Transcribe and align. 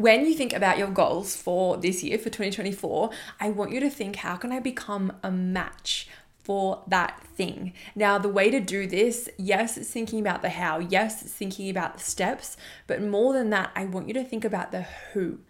when 0.00 0.24
you 0.24 0.34
think 0.34 0.52
about 0.52 0.78
your 0.78 0.88
goals 0.88 1.36
for 1.36 1.76
this 1.76 2.02
year, 2.02 2.16
for 2.16 2.24
2024, 2.24 3.10
I 3.38 3.50
want 3.50 3.72
you 3.72 3.80
to 3.80 3.90
think 3.90 4.16
how 4.16 4.36
can 4.36 4.52
I 4.52 4.60
become 4.60 5.12
a 5.22 5.30
match 5.30 6.08
for 6.42 6.82
that 6.86 7.22
thing? 7.36 7.74
Now, 7.94 8.18
the 8.18 8.28
way 8.28 8.50
to 8.50 8.60
do 8.60 8.86
this, 8.86 9.28
yes, 9.36 9.76
it's 9.76 9.90
thinking 9.90 10.20
about 10.20 10.42
the 10.42 10.50
how, 10.50 10.78
yes, 10.78 11.22
it's 11.22 11.32
thinking 11.32 11.68
about 11.68 11.98
the 11.98 12.04
steps, 12.04 12.56
but 12.86 13.02
more 13.02 13.32
than 13.32 13.50
that, 13.50 13.70
I 13.76 13.84
want 13.84 14.08
you 14.08 14.14
to 14.14 14.24
think 14.24 14.44
about 14.44 14.72
the 14.72 14.86
who. 15.12 15.40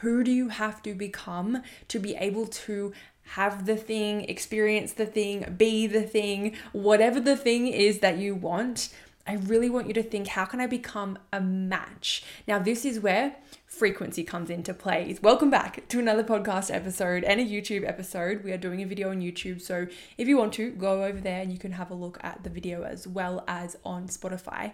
Who 0.00 0.24
do 0.24 0.30
you 0.30 0.48
have 0.48 0.82
to 0.82 0.94
become 0.94 1.62
to 1.88 1.98
be 1.98 2.14
able 2.16 2.46
to 2.46 2.92
have 3.34 3.66
the 3.66 3.76
thing, 3.76 4.24
experience 4.24 4.92
the 4.92 5.06
thing, 5.06 5.54
be 5.56 5.86
the 5.86 6.02
thing, 6.02 6.56
whatever 6.72 7.20
the 7.20 7.36
thing 7.36 7.68
is 7.68 8.00
that 8.00 8.18
you 8.18 8.34
want? 8.34 8.90
I 9.26 9.34
really 9.34 9.70
want 9.70 9.86
you 9.86 9.94
to 9.94 10.02
think 10.02 10.28
how 10.28 10.44
can 10.44 10.60
I 10.60 10.66
become 10.66 11.18
a 11.32 11.40
match? 11.40 12.24
Now, 12.48 12.58
this 12.58 12.84
is 12.84 12.98
where 13.00 13.36
frequency 13.70 14.24
comes 14.24 14.50
into 14.50 14.74
play. 14.74 15.16
Welcome 15.22 15.48
back 15.48 15.88
to 15.88 16.00
another 16.00 16.24
podcast 16.24 16.74
episode 16.74 17.22
and 17.22 17.40
a 17.40 17.44
YouTube 17.44 17.88
episode. 17.88 18.42
We 18.42 18.50
are 18.52 18.58
doing 18.58 18.82
a 18.82 18.84
video 18.84 19.10
on 19.10 19.20
YouTube, 19.20 19.62
so 19.62 19.86
if 20.18 20.26
you 20.26 20.36
want 20.36 20.52
to, 20.54 20.70
go 20.72 21.04
over 21.04 21.20
there 21.20 21.40
and 21.40 21.52
you 21.52 21.58
can 21.58 21.72
have 21.72 21.90
a 21.90 21.94
look 21.94 22.18
at 22.20 22.42
the 22.42 22.50
video 22.50 22.82
as 22.82 23.06
well 23.06 23.44
as 23.46 23.78
on 23.84 24.08
Spotify, 24.08 24.72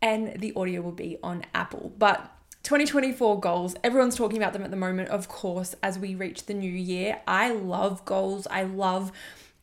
and 0.00 0.40
the 0.40 0.54
audio 0.56 0.80
will 0.80 0.90
be 0.90 1.18
on 1.22 1.44
Apple. 1.54 1.92
But 1.98 2.32
2024 2.62 3.40
goals, 3.40 3.76
everyone's 3.84 4.16
talking 4.16 4.38
about 4.38 4.54
them 4.54 4.62
at 4.62 4.70
the 4.70 4.76
moment, 4.76 5.10
of 5.10 5.28
course, 5.28 5.76
as 5.82 5.98
we 5.98 6.14
reach 6.14 6.46
the 6.46 6.54
new 6.54 6.72
year. 6.72 7.20
I 7.28 7.52
love 7.52 8.04
goals. 8.06 8.46
I 8.50 8.62
love 8.62 9.12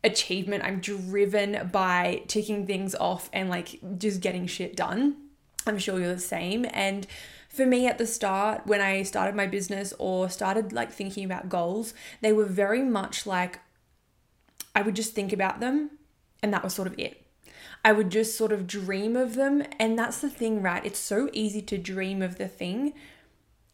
achievement. 0.03 0.63
I'm 0.63 0.79
driven 0.79 1.69
by 1.71 2.21
ticking 2.27 2.67
things 2.67 2.93
off 2.93 3.29
and 3.33 3.49
like 3.49 3.79
just 3.97 4.21
getting 4.21 4.45
shit 4.45 4.75
done. 4.75 5.15
I'm 5.65 5.79
sure 5.79 5.99
you're 5.99 6.13
the 6.13 6.19
same. 6.19 6.65
And 6.71 7.07
for 7.57 7.65
me 7.65 7.87
at 7.87 7.97
the 7.97 8.05
start, 8.05 8.67
when 8.67 8.79
I 8.79 9.01
started 9.01 9.35
my 9.35 9.47
business 9.47 9.93
or 9.97 10.29
started 10.29 10.71
like 10.71 10.91
thinking 10.91 11.25
about 11.25 11.49
goals, 11.49 11.93
they 12.21 12.31
were 12.31 12.45
very 12.45 12.83
much 12.83 13.25
like 13.25 13.59
I 14.75 14.83
would 14.83 14.95
just 14.95 15.13
think 15.13 15.33
about 15.33 15.59
them 15.59 15.89
and 16.43 16.53
that 16.53 16.63
was 16.63 16.75
sort 16.75 16.87
of 16.87 16.97
it. 16.99 17.25
I 17.83 17.93
would 17.93 18.11
just 18.11 18.37
sort 18.37 18.51
of 18.51 18.67
dream 18.67 19.15
of 19.15 19.35
them. 19.35 19.63
And 19.79 19.97
that's 19.97 20.21
the 20.21 20.29
thing, 20.29 20.61
right? 20.61 20.85
It's 20.85 20.99
so 20.99 21.29
easy 21.33 21.61
to 21.63 21.77
dream 21.77 22.21
of 22.21 22.37
the 22.37 22.47
thing, 22.47 22.93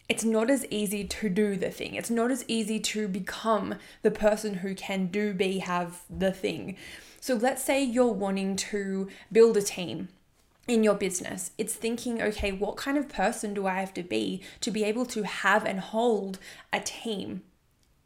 it's 0.09 0.23
not 0.23 0.49
as 0.49 0.65
easy 0.69 1.05
to 1.05 1.29
do 1.29 1.55
the 1.55 1.71
thing. 1.71 1.95
It's 1.95 2.09
not 2.09 2.29
as 2.29 2.43
easy 2.47 2.79
to 2.79 3.07
become 3.07 3.75
the 4.01 4.11
person 4.11 4.55
who 4.55 4.75
can 4.75 5.07
do, 5.07 5.33
be, 5.33 5.59
have 5.59 6.01
the 6.09 6.31
thing. 6.31 6.75
So 7.21 7.35
let's 7.35 7.63
say 7.63 7.81
you're 7.81 8.11
wanting 8.11 8.55
to 8.57 9.09
build 9.31 9.55
a 9.55 9.61
team 9.61 10.09
in 10.67 10.83
your 10.83 10.95
business. 10.95 11.51
It's 11.57 11.73
thinking, 11.73 12.21
okay, 12.21 12.51
what 12.51 12.77
kind 12.77 12.97
of 12.97 13.09
person 13.09 13.53
do 13.53 13.67
I 13.67 13.79
have 13.79 13.93
to 13.95 14.03
be 14.03 14.41
to 14.61 14.71
be 14.71 14.83
able 14.83 15.05
to 15.07 15.23
have 15.23 15.65
and 15.65 15.79
hold 15.79 16.39
a 16.71 16.79
team? 16.79 17.43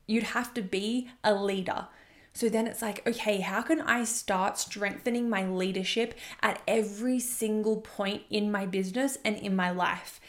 You'd 0.08 0.24
have 0.24 0.54
to 0.56 0.62
be 0.62 1.10
a 1.24 1.36
leader. 1.36 1.88
So 2.34 2.50
then 2.50 2.68
it's 2.68 2.82
like, 2.82 3.06
okay, 3.08 3.42
how 3.42 3.64
can 3.64 3.82
I 3.82 4.04
start 4.04 4.58
strengthening 4.58 5.30
my 5.30 5.48
leadership 5.48 6.14
at 6.42 6.62
every 6.68 7.20
single 7.20 7.78
point 7.78 8.24
in 8.30 8.52
my 8.52 8.66
business 8.66 9.18
and 9.26 9.36
in 9.38 9.56
my 9.56 9.72
life? 9.72 10.20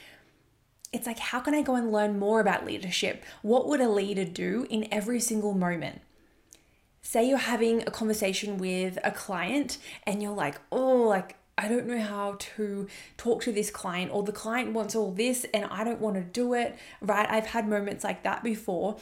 it's 0.92 1.06
like, 1.06 1.18
how 1.18 1.40
can 1.40 1.54
I 1.54 1.62
go 1.62 1.74
and 1.74 1.92
learn 1.92 2.18
more 2.18 2.40
about 2.40 2.64
leadership? 2.64 3.24
What 3.42 3.66
would 3.68 3.80
a 3.80 3.88
leader 3.88 4.24
do 4.24 4.66
in 4.70 4.88
every 4.90 5.20
single 5.20 5.52
moment? 5.52 6.00
Say 7.02 7.28
you're 7.28 7.38
having 7.38 7.82
a 7.82 7.90
conversation 7.90 8.58
with 8.58 8.98
a 9.04 9.10
client 9.10 9.78
and 10.04 10.22
you're 10.22 10.34
like, 10.34 10.60
oh, 10.72 11.02
like, 11.02 11.36
I 11.58 11.68
don't 11.68 11.86
know 11.86 12.00
how 12.00 12.36
to 12.56 12.86
talk 13.16 13.42
to 13.42 13.52
this 13.52 13.70
client, 13.70 14.12
or 14.12 14.22
the 14.22 14.32
client 14.32 14.72
wants 14.72 14.94
all 14.94 15.12
this 15.12 15.44
and 15.52 15.64
I 15.66 15.84
don't 15.84 16.00
want 16.00 16.16
to 16.16 16.22
do 16.22 16.54
it, 16.54 16.76
right? 17.00 17.28
I've 17.28 17.46
had 17.46 17.68
moments 17.68 18.04
like 18.04 18.22
that 18.22 18.42
before 18.42 18.96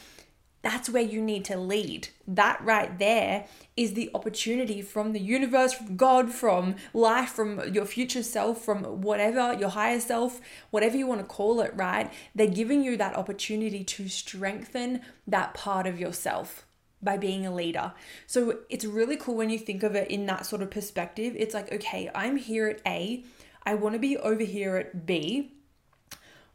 that's 0.67 0.91
where 0.91 1.03
you 1.03 1.23
need 1.23 1.45
to 1.45 1.57
lead. 1.57 2.09
That 2.27 2.61
right 2.61 2.99
there 2.99 3.47
is 3.77 3.95
the 3.95 4.11
opportunity 4.17 4.83
from 4.83 5.13
the 5.13 5.21
universe, 5.21 5.73
from 5.73 5.97
God, 5.97 6.33
from 6.33 6.75
life, 6.93 7.29
from 7.31 7.73
your 7.73 7.85
future 7.85 8.25
self, 8.25 8.65
from 8.65 8.83
whatever, 9.01 9.55
your 9.55 9.69
higher 9.69 10.01
self, 10.01 10.41
whatever 10.71 10.97
you 10.97 11.07
want 11.07 11.21
to 11.21 11.27
call 11.27 11.61
it, 11.61 11.73
right? 11.77 12.13
They're 12.35 12.49
giving 12.49 12.83
you 12.83 12.97
that 12.97 13.15
opportunity 13.15 13.85
to 13.85 14.09
strengthen 14.09 15.03
that 15.29 15.55
part 15.55 15.87
of 15.87 16.01
yourself 16.01 16.67
by 17.03 17.17
being 17.17 17.47
a 17.47 17.55
leader. 17.55 17.93
So 18.27 18.61
it's 18.69 18.85
really 18.85 19.17
cool 19.17 19.37
when 19.37 19.51
you 19.51 19.59
think 19.59 19.83
of 19.83 19.95
it 19.95 20.11
in 20.11 20.27
that 20.27 20.47
sort 20.47 20.63
of 20.63 20.71
perspective. 20.71 21.35
It's 21.37 21.55
like, 21.55 21.73
okay, 21.73 22.11
I'm 22.15 22.37
here 22.37 22.69
at 22.69 22.81
A, 22.87 23.25
I 23.65 23.75
want 23.75 23.95
to 23.95 23.99
be 23.99 24.17
over 24.17 24.43
here 24.43 24.77
at 24.77 25.07
B 25.07 25.53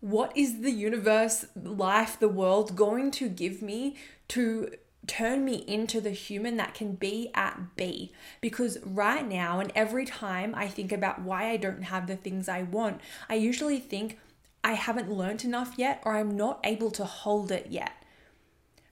what 0.02 0.36
is 0.36 0.62
the 0.62 0.72
universe, 0.72 1.46
life, 1.56 2.20
the 2.20 2.28
world 2.28 2.76
going 2.76 3.12
to 3.12 3.30
give 3.30 3.62
me 3.62 3.96
to 4.28 4.72
turn 5.08 5.46
me 5.46 5.56
into 5.68 6.02
the 6.02 6.12
human 6.12 6.58
that 6.58 6.74
can 6.74 6.96
be 6.96 7.30
at 7.34 7.76
B. 7.76 8.12
Because 8.42 8.80
right 8.84 9.28
now, 9.28 9.60
and 9.60 9.72
every 9.76 10.06
time 10.06 10.54
I 10.56 10.68
think 10.68 10.92
about 10.92 11.22
why 11.22 11.50
I 11.50 11.58
don't 11.58 11.84
have 11.84 12.08
the 12.08 12.16
things 12.16 12.50
I 12.50 12.64
want, 12.64 13.00
I 13.30 13.36
usually 13.36 13.80
think 13.80 14.20
I 14.64 14.74
haven't 14.74 15.12
learned 15.12 15.46
enough 15.46 15.76
yet 15.78 16.02
or 16.04 16.16
I'm 16.16 16.36
not 16.36 16.60
able 16.64 16.92
to 16.92 17.06
hold 17.06 17.52
it 17.52 17.68
yet. 17.70 18.01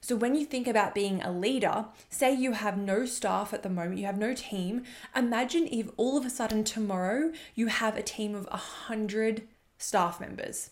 So, 0.00 0.16
when 0.16 0.34
you 0.34 0.46
think 0.46 0.66
about 0.66 0.94
being 0.94 1.20
a 1.22 1.30
leader, 1.30 1.86
say 2.08 2.34
you 2.34 2.52
have 2.52 2.78
no 2.78 3.04
staff 3.04 3.52
at 3.52 3.62
the 3.62 3.68
moment, 3.68 3.98
you 3.98 4.06
have 4.06 4.18
no 4.18 4.34
team, 4.34 4.84
imagine 5.14 5.68
if 5.70 5.90
all 5.96 6.16
of 6.16 6.24
a 6.24 6.30
sudden 6.30 6.64
tomorrow 6.64 7.32
you 7.54 7.66
have 7.66 7.96
a 7.96 8.02
team 8.02 8.34
of 8.34 8.46
100 8.46 9.46
staff 9.78 10.20
members 10.20 10.70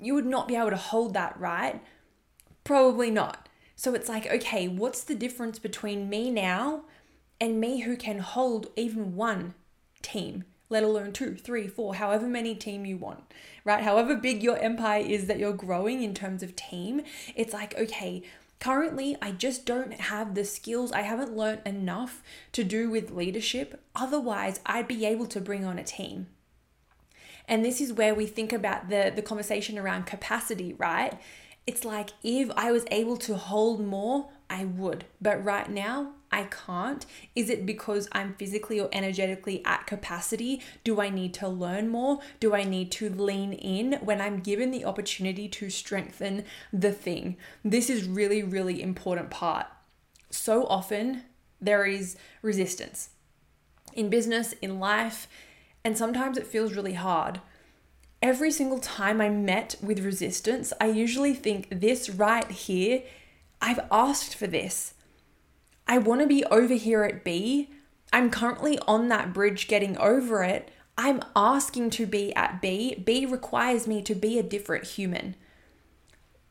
you 0.00 0.14
would 0.14 0.26
not 0.26 0.48
be 0.48 0.56
able 0.56 0.70
to 0.70 0.76
hold 0.76 1.14
that, 1.14 1.38
right? 1.38 1.82
Probably 2.64 3.10
not. 3.10 3.48
So 3.76 3.94
it's 3.94 4.08
like, 4.08 4.26
okay, 4.26 4.66
what's 4.68 5.04
the 5.04 5.14
difference 5.14 5.58
between 5.58 6.08
me 6.08 6.30
now 6.30 6.82
and 7.40 7.60
me 7.60 7.80
who 7.80 7.96
can 7.96 8.18
hold 8.18 8.68
even 8.76 9.14
one 9.16 9.54
team, 10.02 10.44
let 10.70 10.84
alone 10.84 11.12
two, 11.12 11.34
three, 11.34 11.66
four, 11.66 11.96
however 11.96 12.26
many 12.26 12.54
team 12.54 12.86
you 12.86 12.96
want, 12.96 13.20
right? 13.64 13.82
However 13.82 14.16
big 14.16 14.42
your 14.42 14.56
empire 14.56 15.02
is 15.02 15.26
that 15.26 15.38
you're 15.38 15.52
growing 15.52 16.02
in 16.02 16.14
terms 16.14 16.42
of 16.42 16.56
team, 16.56 17.02
it's 17.34 17.52
like, 17.52 17.76
okay, 17.76 18.22
currently 18.60 19.16
I 19.20 19.32
just 19.32 19.66
don't 19.66 19.92
have 19.92 20.34
the 20.34 20.44
skills. 20.44 20.92
I 20.92 21.02
haven't 21.02 21.36
learned 21.36 21.62
enough 21.66 22.22
to 22.52 22.64
do 22.64 22.88
with 22.88 23.10
leadership. 23.10 23.82
Otherwise, 23.96 24.60
I'd 24.64 24.88
be 24.88 25.04
able 25.04 25.26
to 25.26 25.40
bring 25.40 25.64
on 25.64 25.78
a 25.78 25.84
team. 25.84 26.28
And 27.48 27.64
this 27.64 27.80
is 27.80 27.92
where 27.92 28.14
we 28.14 28.26
think 28.26 28.52
about 28.52 28.88
the, 28.88 29.12
the 29.14 29.22
conversation 29.22 29.76
around 29.76 30.06
capacity, 30.06 30.72
right? 30.74 31.18
It's 31.66 31.84
like 31.84 32.10
if 32.22 32.48
I 32.56 32.70
was 32.70 32.84
able 32.92 33.16
to 33.18 33.34
hold 33.34 33.84
more, 33.84 34.28
I 34.48 34.64
would. 34.64 35.04
But 35.20 35.44
right 35.44 35.68
now, 35.68 36.12
I 36.32 36.44
can't. 36.44 37.04
Is 37.34 37.50
it 37.50 37.66
because 37.66 38.08
I'm 38.12 38.34
physically 38.34 38.78
or 38.78 38.88
energetically 38.92 39.62
at 39.64 39.86
capacity? 39.86 40.62
Do 40.84 41.00
I 41.00 41.10
need 41.10 41.34
to 41.34 41.48
learn 41.48 41.88
more? 41.88 42.20
Do 42.38 42.54
I 42.54 42.64
need 42.64 42.92
to 42.92 43.10
lean 43.10 43.52
in 43.52 43.94
when 44.00 44.20
I'm 44.20 44.38
given 44.38 44.70
the 44.70 44.84
opportunity 44.84 45.48
to 45.48 45.70
strengthen 45.70 46.44
the 46.72 46.92
thing? 46.92 47.36
This 47.64 47.90
is 47.90 48.06
really, 48.06 48.42
really 48.42 48.80
important 48.80 49.30
part. 49.30 49.66
So 50.30 50.66
often 50.66 51.24
there 51.60 51.84
is 51.84 52.16
resistance 52.42 53.10
in 53.94 54.08
business, 54.08 54.52
in 54.62 54.78
life, 54.78 55.26
and 55.84 55.98
sometimes 55.98 56.38
it 56.38 56.46
feels 56.46 56.74
really 56.74 56.94
hard. 56.94 57.40
Every 58.22 58.52
single 58.52 58.78
time 58.78 59.20
I'm 59.20 59.44
met 59.44 59.74
with 59.82 60.04
resistance, 60.04 60.72
I 60.80 60.86
usually 60.86 61.34
think 61.34 61.80
this 61.80 62.10
right 62.10 62.48
here, 62.50 63.02
I've 63.60 63.80
asked 63.90 64.36
for 64.36 64.46
this. 64.46 64.94
I 65.90 65.98
want 65.98 66.20
to 66.20 66.26
be 66.28 66.44
over 66.44 66.74
here 66.74 67.02
at 67.02 67.24
B. 67.24 67.68
I'm 68.12 68.30
currently 68.30 68.78
on 68.86 69.08
that 69.08 69.32
bridge 69.32 69.66
getting 69.66 69.98
over 69.98 70.44
it. 70.44 70.70
I'm 70.96 71.20
asking 71.34 71.90
to 71.90 72.06
be 72.06 72.32
at 72.36 72.62
B. 72.62 72.94
B 72.94 73.26
requires 73.26 73.88
me 73.88 74.00
to 74.02 74.14
be 74.14 74.38
a 74.38 74.44
different 74.44 74.84
human. 74.84 75.34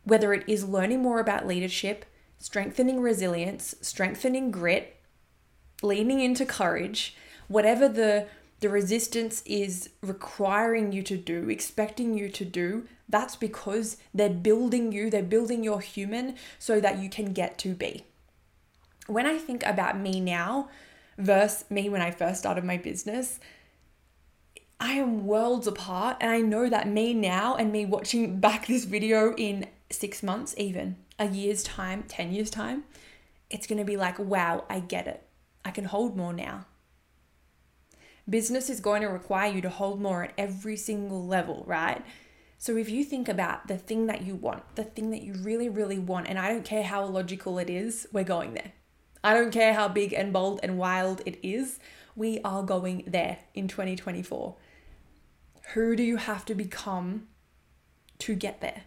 Whether 0.04 0.34
it 0.34 0.44
is 0.46 0.68
learning 0.68 1.02
more 1.02 1.22
about 1.22 1.48
leadership, 1.48 2.04
strengthening 2.38 3.00
resilience, 3.00 3.76
strengthening 3.80 4.52
grit, 4.52 4.98
leaning 5.82 6.20
into 6.20 6.46
courage, 6.46 7.16
whatever 7.48 7.88
the 7.88 8.28
the 8.60 8.68
resistance 8.68 9.42
is 9.46 9.90
requiring 10.02 10.92
you 10.92 11.02
to 11.04 11.16
do, 11.16 11.50
expecting 11.50 12.18
you 12.18 12.28
to 12.28 12.44
do, 12.44 12.90
that's 13.08 13.38
because 13.38 13.96
they're 14.14 14.30
building 14.30 14.92
you, 14.92 15.10
they're 15.10 15.24
building 15.24 15.64
your 15.64 15.80
human 15.80 16.36
so 16.58 16.82
that 16.82 17.00
you 17.00 17.10
can 17.10 17.32
get 17.32 17.58
to 17.60 17.74
be. 17.74 18.04
When 19.10 19.26
I 19.26 19.40
think 19.40 19.66
about 19.66 20.00
me 20.00 20.22
now 20.22 20.70
versus 21.18 21.66
me 21.72 21.90
when 21.90 22.00
I 22.00 22.12
first 22.12 22.38
started 22.38 22.64
my 22.64 22.78
business, 22.78 23.40
I 24.80 24.92
am 24.94 25.26
worlds 25.26 25.66
apart, 25.66 26.18
and 26.22 26.30
I 26.30 26.42
know 26.42 26.70
that 26.70 26.88
me 26.88 27.16
now 27.16 27.56
and 27.56 27.72
me 27.72 27.86
watching 27.86 28.40
back 28.40 28.68
this 28.68 28.86
video 28.86 29.34
in 29.36 29.66
six 29.90 30.22
months, 30.22 30.54
even 30.58 30.96
a 31.18 31.28
year's 31.28 31.64
time, 31.64 32.04
10 32.08 32.34
years' 32.34 32.52
time, 32.52 32.84
it's 33.50 33.66
gonna 33.66 33.84
be 33.84 33.98
like, 33.98 34.20
wow, 34.20 34.66
I 34.70 34.80
get 34.80 35.08
it. 35.08 35.24
I 35.66 35.72
can 35.72 35.86
hold 35.86 36.16
more 36.16 36.32
now. 36.32 36.68
Business 38.30 38.70
is 38.70 38.80
going 38.80 39.02
to 39.02 39.08
require 39.08 39.52
you 39.52 39.60
to 39.62 39.70
hold 39.70 40.00
more 40.00 40.26
at 40.26 40.34
every 40.38 40.78
single 40.78 41.26
level, 41.26 41.64
right? 41.66 42.06
So 42.60 42.78
if 42.78 42.90
you 42.90 43.04
think 43.04 43.28
about 43.28 43.68
the 43.68 43.78
thing 43.80 44.06
that 44.06 44.22
you 44.22 44.36
want, 44.36 44.76
the 44.76 44.84
thing 44.84 45.10
that 45.10 45.24
you 45.24 45.34
really, 45.34 45.68
really 45.68 45.98
want, 45.98 46.28
and 46.28 46.38
I 46.38 46.50
don't 46.50 46.64
care 46.64 46.84
how 46.84 47.06
illogical 47.06 47.58
it 47.58 47.72
is, 47.72 48.08
we're 48.14 48.24
going 48.24 48.54
there. 48.54 48.74
I 49.24 49.34
don't 49.34 49.52
care 49.52 49.74
how 49.74 49.88
big 49.88 50.14
and 50.14 50.32
bold 50.32 50.60
and 50.64 50.78
wild 50.78 51.22
it 51.26 51.40
is, 51.44 51.80
we 52.16 52.40
are 52.44 52.64
going 52.64 53.04
there 53.08 53.40
in 53.54 53.68
2024. 53.68 54.56
Who 55.74 55.96
do 55.96 56.04
you 56.04 56.18
have 56.18 56.46
to 56.46 56.56
become 56.56 57.28
to 58.20 58.36
get 58.36 58.62
there? 58.62 58.84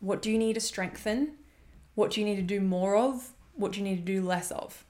What 0.00 0.22
do 0.22 0.30
you 0.30 0.38
need 0.38 0.54
to 0.54 0.60
strengthen? 0.60 1.32
What 1.94 2.10
do 2.10 2.20
you 2.20 2.26
need 2.26 2.36
to 2.36 2.42
do 2.42 2.60
more 2.60 2.96
of? 2.96 3.32
What 3.54 3.72
do 3.72 3.78
you 3.78 3.84
need 3.84 3.96
to 3.96 4.12
do 4.12 4.22
less 4.22 4.50
of 4.50 4.84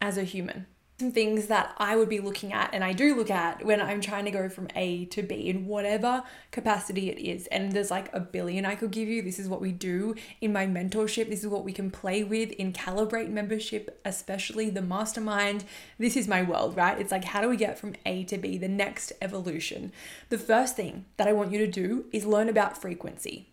as 0.00 0.18
a 0.18 0.24
human? 0.24 0.66
Some 1.00 1.10
things 1.10 1.48
that 1.48 1.74
I 1.76 1.96
would 1.96 2.08
be 2.08 2.20
looking 2.20 2.52
at 2.52 2.70
and 2.72 2.84
I 2.84 2.92
do 2.92 3.16
look 3.16 3.30
at 3.30 3.64
when 3.64 3.80
I'm 3.80 4.00
trying 4.00 4.26
to 4.26 4.30
go 4.30 4.48
from 4.48 4.68
A 4.76 5.06
to 5.06 5.24
B 5.24 5.48
in 5.48 5.66
whatever 5.66 6.22
capacity 6.52 7.10
it 7.10 7.18
is. 7.18 7.48
And 7.48 7.72
there's 7.72 7.90
like 7.90 8.14
a 8.14 8.20
billion 8.20 8.64
I 8.64 8.76
could 8.76 8.92
give 8.92 9.08
you. 9.08 9.20
This 9.20 9.40
is 9.40 9.48
what 9.48 9.60
we 9.60 9.72
do 9.72 10.14
in 10.40 10.52
my 10.52 10.66
mentorship. 10.66 11.28
This 11.28 11.42
is 11.42 11.48
what 11.48 11.64
we 11.64 11.72
can 11.72 11.90
play 11.90 12.22
with 12.22 12.52
in 12.52 12.72
Calibrate 12.72 13.28
membership, 13.28 14.00
especially 14.04 14.70
the 14.70 14.82
mastermind. 14.82 15.64
This 15.98 16.16
is 16.16 16.28
my 16.28 16.44
world, 16.44 16.76
right? 16.76 17.00
It's 17.00 17.10
like, 17.10 17.24
how 17.24 17.40
do 17.40 17.48
we 17.48 17.56
get 17.56 17.76
from 17.76 17.96
A 18.06 18.22
to 18.24 18.38
B, 18.38 18.56
the 18.56 18.68
next 18.68 19.12
evolution? 19.20 19.90
The 20.28 20.38
first 20.38 20.76
thing 20.76 21.06
that 21.16 21.26
I 21.26 21.32
want 21.32 21.50
you 21.50 21.58
to 21.58 21.66
do 21.66 22.04
is 22.12 22.24
learn 22.24 22.48
about 22.48 22.80
frequency 22.80 23.48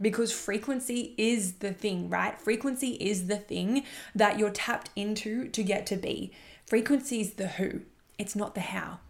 because 0.00 0.32
frequency 0.32 1.14
is 1.18 1.54
the 1.54 1.72
thing, 1.72 2.08
right? 2.08 2.40
Frequency 2.40 2.92
is 2.94 3.26
the 3.26 3.36
thing 3.36 3.84
that 4.14 4.38
you're 4.38 4.50
tapped 4.50 4.90
into 4.96 5.48
to 5.48 5.62
get 5.62 5.86
to 5.86 5.96
be. 5.96 6.32
Frequency 6.70 7.20
is 7.20 7.32
the 7.32 7.48
who, 7.48 7.80
it's 8.16 8.36
not 8.36 8.54
the 8.54 8.60
how. 8.60 9.00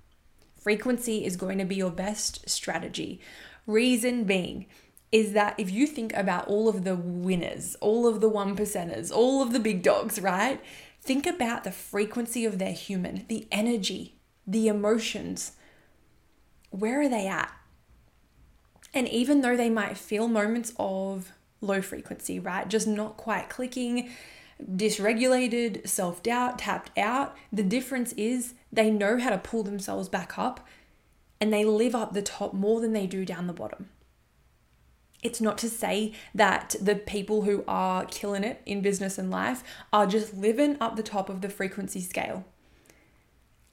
Frequency 0.59 1.27
is 1.27 1.37
going 1.37 1.59
to 1.59 1.67
be 1.67 1.75
your 1.75 1.91
best 1.91 2.49
strategy. 2.49 3.21
Reason 3.67 4.25
being 4.25 4.65
is 5.13 5.35
that 5.35 5.61
if 5.61 5.71
you 5.71 5.87
think 5.87 6.15
about 6.15 6.49
all 6.49 6.71
of 6.71 6.85
the 6.85 6.97
winners, 6.97 7.77
all 7.83 8.07
of 8.07 8.23
the 8.23 8.31
one 8.31 8.57
percenters, 8.57 9.15
all 9.15 9.43
of 9.43 9.53
the 9.53 9.61
big 9.61 9.83
dogs, 9.83 10.19
right? 10.19 10.59
Think 11.03 11.27
about 11.27 11.65
the 11.65 11.71
frequency 11.71 12.47
of 12.47 12.59
their 12.59 12.73
human, 12.73 13.27
the 13.29 13.47
energy, 13.53 14.15
the 14.47 14.67
emotions. 14.67 15.53
Where 16.71 17.03
are 17.03 17.11
they 17.11 17.27
at? 17.27 17.53
And 18.95 19.07
even 19.07 19.43
though 19.43 19.59
they 19.59 19.69
might 19.69 19.99
feel 19.99 20.29
moments 20.29 20.73
of 20.79 21.31
low 21.61 21.83
frequency, 21.83 22.41
right? 22.41 22.67
Just 22.67 22.87
not 22.87 23.19
quite 23.19 23.51
clicking, 23.51 24.09
dysregulated, 24.69 25.89
self 25.89 26.23
doubt, 26.23 26.59
tapped 26.59 26.97
out. 26.99 27.37
The 27.53 27.63
difference 27.63 28.13
is 28.13 28.55
they 28.73 28.91
know 28.91 29.19
how 29.19 29.31
to 29.31 29.39
pull 29.39 29.63
themselves 29.63 30.09
back 30.09 30.39
up 30.39 30.67
and 31.41 31.53
they 31.53 31.65
live 31.65 31.95
up 31.95 32.13
the 32.13 32.23
top 32.23 32.53
more 32.53 32.81
than 32.81 32.93
they 32.93 33.07
do 33.07 33.25
down 33.25 33.47
the 33.47 33.53
bottom. 33.53 33.89
It's 35.23 35.41
not 35.41 35.59
to 35.59 35.69
say 35.69 36.13
that 36.35 36.77
the 36.81 36.95
people 36.95 37.43
who 37.43 37.65
are 37.69 38.07
killing 38.07 38.45
it 38.45 38.63
in 38.65 38.81
business 38.81 39.19
and 39.19 39.31
life 39.31 39.63
are 39.93 40.07
just 40.07 40.35
living 40.35 40.77
up 40.81 40.97
the 40.97 41.03
top 41.03 41.29
of 41.29 41.41
the 41.41 41.49
frequency 41.49 42.01
scale. 42.01 42.45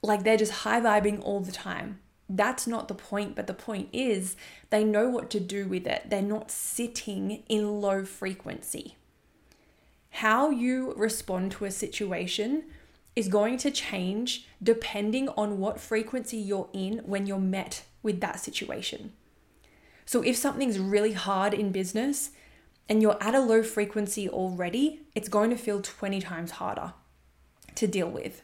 Like 0.02 0.24
they're 0.24 0.38
just 0.38 0.52
high 0.52 0.82
vibing 0.82 1.22
all 1.24 1.40
the 1.40 1.52
time. 1.52 2.00
That's 2.30 2.68
not 2.68 2.90
the 2.90 2.94
point, 2.94 3.36
but 3.36 3.48
the 3.48 3.54
point 3.54 3.88
is 3.94 4.36
they 4.70 4.84
know 4.84 5.08
what 5.08 5.30
to 5.30 5.40
do 5.40 5.68
with 5.68 5.88
it. 5.88 6.10
They're 6.10 6.22
not 6.22 6.52
sitting 6.52 7.44
in 7.48 7.80
low 7.80 8.04
frequency 8.04 8.98
how 10.10 10.50
you 10.50 10.94
respond 10.96 11.52
to 11.54 11.66
a 11.66 11.72
situation 11.72 12.64
is 13.16 13.28
going 13.28 13.58
to 13.58 13.72
change 13.72 14.48
depending 14.62 15.28
on 15.30 15.60
what 15.60 15.80
frequency 15.80 16.38
you're 16.38 16.70
in 16.74 17.00
when 17.00 17.26
you're 17.26 17.40
met 17.40 17.84
with 18.04 18.22
that 18.22 18.40
situation. 18.40 19.14
So, 20.06 20.22
if 20.22 20.38
something's 20.38 20.80
really 20.80 21.14
hard 21.14 21.54
in 21.54 21.72
business 21.72 22.32
and 22.88 23.02
you're 23.02 23.22
at 23.22 23.36
a 23.36 23.42
low 23.42 23.64
frequency 23.64 24.30
already, 24.30 25.02
it's 25.16 25.30
going 25.30 25.50
to 25.50 25.58
feel 25.58 25.82
20 25.82 26.22
times 26.22 26.52
harder 26.52 26.94
to 27.76 27.88
deal 27.88 28.10
with. 28.10 28.44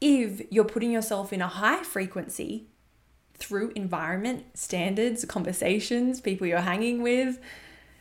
If 0.00 0.42
you're 0.50 0.64
putting 0.64 0.92
yourself 0.92 1.32
in 1.32 1.42
a 1.42 1.48
high 1.48 1.82
frequency 1.82 2.68
through 3.34 3.72
environment, 3.74 4.44
standards, 4.54 5.24
conversations, 5.24 6.20
people 6.20 6.46
you're 6.46 6.60
hanging 6.60 7.02
with, 7.02 7.38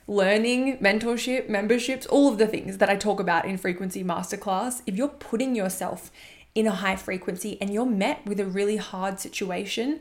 learning, 0.10 0.76
mentorship, 0.80 1.48
memberships, 1.48 2.08
all 2.08 2.32
of 2.32 2.40
the 2.40 2.48
things 2.48 2.80
that 2.80 2.90
I 2.90 2.96
talk 2.96 3.20
about 3.20 3.46
in 3.46 3.60
Frequency 3.60 4.04
Masterclass, 4.04 4.82
if 4.88 4.96
you're 4.96 5.08
putting 5.08 5.56
yourself 5.56 6.12
in 6.56 6.66
a 6.66 6.72
high 6.72 6.96
frequency 6.96 7.62
and 7.62 7.72
you're 7.72 7.86
met 7.86 8.26
with 8.26 8.40
a 8.40 8.46
really 8.46 8.78
hard 8.78 9.20
situation, 9.20 10.00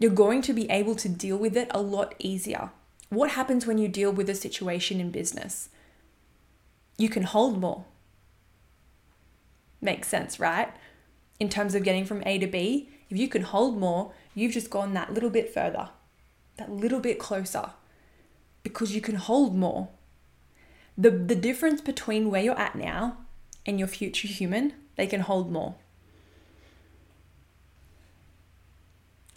you're 0.00 0.10
going 0.10 0.42
to 0.42 0.52
be 0.52 0.68
able 0.68 0.96
to 0.96 1.08
deal 1.08 1.36
with 1.36 1.56
it 1.56 1.68
a 1.70 1.80
lot 1.80 2.16
easier. 2.18 2.70
What 3.08 3.30
happens 3.30 3.66
when 3.66 3.78
you 3.78 3.86
deal 3.86 4.10
with 4.10 4.28
a 4.28 4.34
situation 4.34 5.00
in 5.00 5.12
business? 5.12 5.68
You 6.98 7.08
can 7.08 7.22
hold 7.22 7.60
more. 7.60 7.84
Makes 9.80 10.08
sense, 10.08 10.40
right? 10.40 10.74
In 11.38 11.48
terms 11.48 11.76
of 11.76 11.84
getting 11.84 12.04
from 12.04 12.24
A 12.26 12.40
to 12.40 12.48
B, 12.48 12.90
if 13.08 13.16
you 13.16 13.28
can 13.28 13.42
hold 13.42 13.78
more, 13.78 14.12
you've 14.34 14.54
just 14.54 14.70
gone 14.70 14.92
that 14.94 15.14
little 15.14 15.30
bit 15.30 15.54
further, 15.54 15.90
that 16.56 16.72
little 16.72 16.98
bit 16.98 17.20
closer 17.20 17.70
because 18.66 18.92
you 18.92 19.00
can 19.00 19.14
hold 19.14 19.54
more. 19.54 19.90
The, 20.98 21.08
the 21.08 21.36
difference 21.36 21.80
between 21.80 22.32
where 22.32 22.42
you're 22.42 22.58
at 22.58 22.74
now 22.74 23.18
and 23.64 23.78
your 23.78 23.86
future 23.86 24.26
human, 24.26 24.72
they 24.96 25.06
can 25.06 25.20
hold 25.20 25.52
more. 25.52 25.76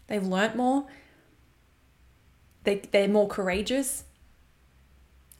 They've 0.08 0.26
learnt 0.26 0.56
more. 0.56 0.88
They, 2.64 2.82
they're 2.92 3.08
more 3.08 3.28
courageous. 3.28 4.06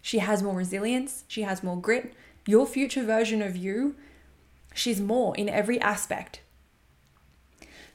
She 0.04 0.20
has 0.20 0.44
more 0.44 0.56
resilience. 0.56 1.24
She 1.28 1.42
has 1.42 1.64
more 1.64 1.82
grit. 1.82 2.14
Your 2.46 2.68
future 2.68 3.04
version 3.04 3.42
of 3.42 3.56
you, 3.56 3.96
she's 4.76 5.02
more 5.02 5.36
in 5.36 5.50
every 5.50 5.82
aspect. 5.82 6.42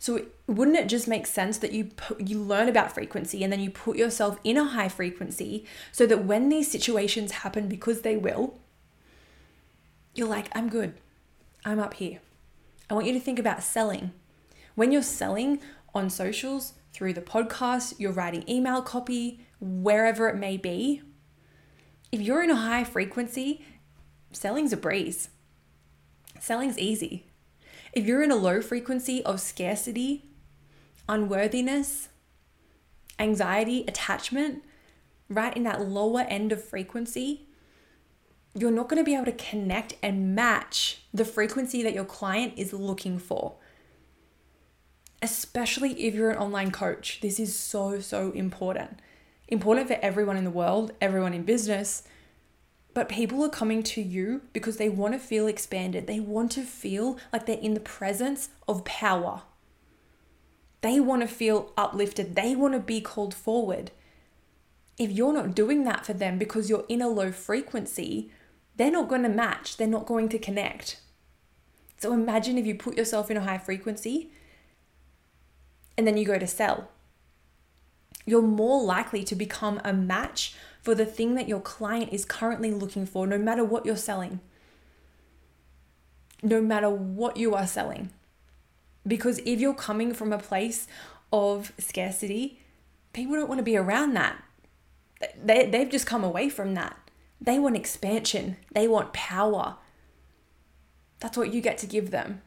So 0.05 0.27
wouldn't 0.47 0.77
it 0.77 0.87
just 0.87 1.09
make 1.09 1.27
sense 1.27 1.56
that 1.56 1.73
you 1.73 1.87
put, 1.87 2.21
you 2.21 2.39
learn 2.39 2.69
about 2.69 2.93
frequency 2.93 3.43
and 3.43 3.51
then 3.51 3.61
you 3.61 3.71
put 3.71 3.97
yourself 3.97 4.39
in 4.45 4.59
a 4.59 4.65
high 4.67 4.91
frequency 4.91 5.65
so 5.93 6.05
that 6.05 6.27
when 6.27 6.51
these 6.51 6.71
situations 6.71 7.33
happen 7.33 7.69
because 7.69 8.03
they 8.03 8.15
will, 8.15 8.59
you're 10.15 10.29
like, 10.29 10.55
I'm 10.55 10.69
good. 10.69 10.93
I'm 11.65 11.79
up 11.79 11.95
here. 11.95 12.19
I 12.91 12.93
want 12.93 13.06
you 13.06 13.15
to 13.15 13.19
think 13.19 13.39
about 13.39 13.62
selling. 13.62 14.12
When 14.75 14.93
you're 14.93 15.01
selling 15.01 15.61
on 15.95 16.11
socials, 16.11 16.75
through 16.93 17.15
the 17.15 17.23
podcast, 17.23 17.95
you're 17.97 18.12
writing 18.12 18.45
email 18.47 18.83
copy, 18.83 19.41
wherever 19.59 20.29
it 20.29 20.37
may 20.37 20.59
be, 20.59 21.00
if 22.12 22.21
you're 22.21 22.43
in 22.43 22.50
a 22.50 22.57
high 22.57 22.85
frequency, 22.85 23.64
selling's 24.33 24.75
a 24.75 24.76
breeze. 24.76 25.31
Selling's 26.38 26.78
easy. 26.78 27.25
If 27.95 28.07
you're 28.07 28.25
in 28.25 28.33
a 28.33 28.37
low 28.37 28.61
frequency 28.61 29.23
of 29.25 29.41
scarcity, 29.41 30.25
unworthiness, 31.09 32.09
anxiety, 33.21 33.85
attachment, 33.87 34.65
right 35.29 35.57
in 35.57 35.63
that 35.63 35.81
lower 35.81 36.23
end 36.23 36.51
of 36.51 36.63
frequency, 36.63 37.47
you're 38.53 38.73
not 38.73 38.89
going 38.89 39.01
to 39.01 39.05
be 39.05 39.15
able 39.15 39.27
to 39.27 39.33
connect 39.33 39.95
and 40.03 40.35
match 40.35 41.03
the 41.15 41.25
frequency 41.25 41.85
that 41.85 41.95
your 41.95 42.05
client 42.05 42.55
is 42.57 42.73
looking 42.73 43.17
for. 43.17 43.55
Especially 45.23 45.93
if 46.05 46.15
you're 46.15 46.31
an 46.31 46.39
online 46.39 46.73
coach, 46.73 47.21
this 47.21 47.39
is 47.39 47.57
so, 47.57 48.01
so 48.01 48.33
important. 48.33 48.99
Important 49.47 49.87
for 49.87 49.99
everyone 50.03 50.37
in 50.37 50.45
the 50.45 50.51
world, 50.51 50.93
everyone 51.01 51.33
in 51.33 51.45
business, 51.45 52.03
but 52.95 53.09
people 53.09 53.43
are 53.45 53.51
coming 53.51 53.83
to 53.83 54.01
you 54.01 54.43
because 54.53 54.77
they 54.77 54.89
want 54.89 55.15
to 55.15 55.19
feel 55.19 55.49
expanded. 55.49 56.07
They 56.07 56.21
want 56.21 56.53
to 56.53 56.63
feel 56.63 57.19
like 57.33 57.45
they're 57.45 57.59
in 57.59 57.75
the 57.75 57.81
presence 57.81 58.51
of 58.69 58.85
power. 58.85 59.43
They 60.81 61.01
want 61.01 61.23
to 61.23 61.29
feel 61.29 61.73
uplifted. 61.77 62.37
They 62.37 62.55
want 62.55 62.75
to 62.75 62.81
be 62.81 63.01
called 63.01 63.35
forward. 63.35 63.91
If 64.97 65.11
you're 65.11 65.33
not 65.33 65.57
doing 65.57 65.83
that 65.85 66.07
for 66.07 66.13
them 66.13 66.39
because 66.39 66.71
you're 66.71 66.87
in 66.89 67.03
a 67.03 67.09
low 67.09 67.33
frequency, 67.33 68.31
they're 68.77 68.93
not 68.93 69.09
going 69.09 69.25
to 69.25 69.29
match. 69.29 69.77
They're 69.77 69.89
not 69.89 70.07
going 70.07 70.29
to 70.29 70.39
connect. 70.39 71.01
So 71.99 72.13
imagine 72.13 72.59
if 72.59 72.67
you 72.67 72.77
put 72.77 72.97
yourself 72.97 73.29
in 73.31 73.37
a 73.37 73.41
high 73.43 73.59
frequency 73.59 74.31
and 75.97 76.07
then 76.07 76.17
you 76.17 76.25
go 76.25 76.39
to 76.39 76.47
sell. 76.47 76.91
You're 78.25 78.43
more 78.43 78.83
likely 78.85 79.25
to 79.25 79.35
become 79.35 79.81
a 79.85 79.93
match 79.93 80.55
for 80.85 80.95
the 80.95 81.07
thing 81.07 81.35
that 81.35 81.49
your 81.49 81.61
client 81.61 82.12
is 82.12 82.26
currently 82.26 82.71
looking 82.71 83.07
for, 83.07 83.26
no 83.26 83.38
matter 83.38 83.64
what 83.64 83.87
you're 83.87 83.97
selling. 83.97 84.41
No 86.43 86.61
matter 86.61 86.91
what 86.91 87.38
you 87.38 87.55
are 87.55 87.67
selling. 87.67 88.11
Because 89.07 89.38
if 89.47 89.61
you're 89.61 89.73
coming 89.73 90.12
from 90.12 90.31
a 90.31 90.38
place 90.38 90.87
of 91.33 91.73
scarcity, 91.79 92.61
people 93.14 93.35
don't 93.35 93.49
want 93.49 93.61
to 93.61 93.64
be 93.64 93.79
around 93.79 94.12
that. 94.12 94.43
They, 95.43 95.64
they've 95.64 95.88
just 95.88 96.07
come 96.07 96.23
away 96.23 96.50
from 96.50 96.75
that. 96.75 96.99
They 97.41 97.59
want 97.59 97.76
expansion, 97.76 98.59
they 98.75 98.87
want 98.87 99.14
power. 99.14 99.76
That's 101.21 101.38
what 101.38 101.55
you 101.55 101.62
get 101.62 101.79
to 101.79 101.87
give 101.87 102.11
them. 102.11 102.43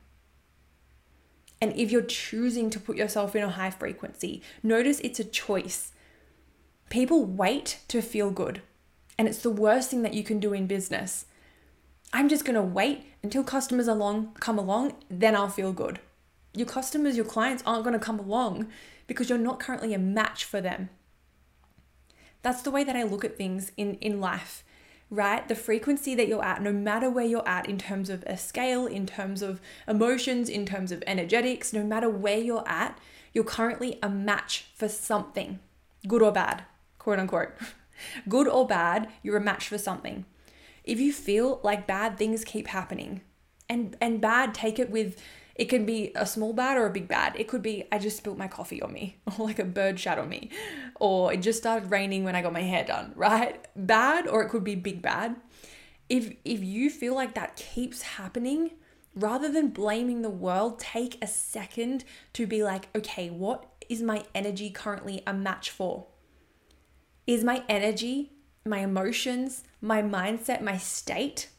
And 1.60 1.76
if 1.76 1.92
you're 1.92 2.04
choosing 2.04 2.70
to 2.70 2.80
put 2.80 2.98
yourself 2.98 3.36
in 3.36 3.42
a 3.42 3.50
high 3.50 3.72
frequency, 3.72 4.44
notice 4.62 5.00
it's 5.00 5.20
a 5.20 5.24
choice. 5.24 5.92
People 6.90 7.26
wait 7.26 7.80
to 7.90 8.02
feel 8.02 8.32
good. 8.32 8.62
And 9.18 9.28
it's 9.28 9.42
the 9.42 9.50
worst 9.50 9.90
thing 9.90 10.04
that 10.04 10.14
you 10.14 10.24
can 10.24 10.40
do 10.40 10.54
in 10.54 10.68
business. 10.68 11.26
I'm 12.14 12.30
just 12.30 12.46
going 12.46 12.56
to 12.56 12.62
wait 12.62 13.06
until 13.24 13.44
customers 13.44 13.88
along 13.88 14.36
come 14.40 14.58
along, 14.58 14.94
then 15.10 15.36
I'll 15.36 15.50
feel 15.50 15.74
good. 15.74 16.00
Your 16.54 16.68
customers, 16.68 17.18
your 17.18 17.26
clients 17.26 17.64
aren't 17.66 17.84
going 17.84 17.98
to 17.98 18.06
come 18.06 18.20
along 18.20 18.68
because 19.06 19.30
you're 19.30 19.38
not 19.38 19.60
currently 19.60 19.94
a 19.94 20.00
match 20.00 20.46
for 20.46 20.62
them. 20.62 20.90
That's 22.42 22.62
the 22.62 22.72
way 22.72 22.84
that 22.84 22.96
I 22.96 23.04
look 23.04 23.26
at 23.26 23.38
things 23.38 23.72
in 23.76 23.96
in 23.96 24.22
life 24.22 24.64
right? 25.10 25.48
The 25.48 25.56
frequency 25.56 26.16
that 26.16 26.28
you're 26.28 26.44
at, 26.44 26.62
no 26.62 26.74
matter 26.74 27.10
where 27.10 27.26
you're 27.26 27.48
at 27.48 27.70
in 27.70 27.78
terms 27.78 28.10
of 28.10 28.24
a 28.24 28.38
scale, 28.38 28.86
in 28.86 29.06
terms 29.06 29.42
of 29.42 29.62
emotions, 29.88 30.50
in 30.50 30.66
terms 30.66 30.92
of 30.92 31.04
energetics, 31.08 31.74
no 31.74 31.84
matter 31.84 32.10
where 32.10 32.38
you're 32.38 32.68
at, 32.68 32.98
you're 33.34 33.44
currently 33.44 34.00
a 34.04 34.10
match 34.10 34.66
for 34.76 34.90
something, 34.90 35.60
good 36.08 36.22
or 36.22 36.32
bad, 36.32 36.64
quote 37.08 37.20
unquote. 37.20 37.52
good 38.28 38.50
or 38.50 38.68
bad, 38.68 39.08
you're 39.24 39.38
a 39.38 39.42
match 39.42 39.70
for 39.70 39.78
something. 39.78 40.26
If 40.84 41.00
you 41.00 41.14
feel 41.14 41.62
like 41.64 41.88
bad 41.88 42.18
things 42.18 42.44
keep 42.44 42.68
happening, 42.68 43.22
and 43.70 43.96
and 44.02 44.20
bad, 44.20 44.54
take 44.54 44.78
it 44.78 44.90
with 44.90 45.16
it 45.56 45.70
can 45.70 45.86
be 45.86 46.12
a 46.16 46.26
small 46.26 46.52
bad 46.52 46.76
or 46.76 46.86
a 46.86 46.90
big 46.90 47.08
bad. 47.08 47.34
It 47.40 47.48
could 47.48 47.62
be 47.62 47.86
I 47.94 47.98
just 47.98 48.18
spilt 48.18 48.38
my 48.38 48.50
coffee 48.50 48.82
on 48.82 48.92
me, 48.92 49.16
or 49.40 49.46
like 49.46 49.58
a 49.58 49.64
bird 49.64 49.98
shat 49.98 50.20
on 50.20 50.28
me, 50.28 50.50
or 51.00 51.32
it 51.32 51.38
just 51.38 51.60
started 51.60 51.90
raining 51.90 52.26
when 52.26 52.36
I 52.36 52.42
got 52.42 52.52
my 52.52 52.64
hair 52.64 52.84
done, 52.84 53.14
right? 53.16 53.66
Bad, 53.78 54.28
or 54.28 54.44
it 54.44 54.50
could 54.50 54.66
be 54.66 54.76
big 54.76 55.02
bad. 55.02 55.38
If 56.10 56.34
if 56.44 56.62
you 56.62 56.90
feel 56.90 57.16
like 57.16 57.36
that 57.36 57.56
keeps 57.56 58.02
happening, 58.02 58.72
rather 59.16 59.50
than 59.50 59.70
blaming 59.70 60.24
the 60.24 60.30
world, 60.46 60.78
take 60.78 61.24
a 61.24 61.28
second 61.28 62.04
to 62.34 62.46
be 62.46 62.64
like, 62.64 62.90
okay, 62.94 63.30
what 63.30 63.66
is 63.88 64.02
my 64.02 64.26
energy 64.36 64.70
currently 64.70 65.24
a 65.26 65.34
match 65.34 65.70
for? 65.70 66.08
Is 67.28 67.44
my 67.44 67.64
energy, 67.70 68.32
my 68.66 68.80
emotions, 68.80 69.64
my 69.82 70.02
mindset, 70.02 70.62
my 70.62 70.78
state, 70.78 71.50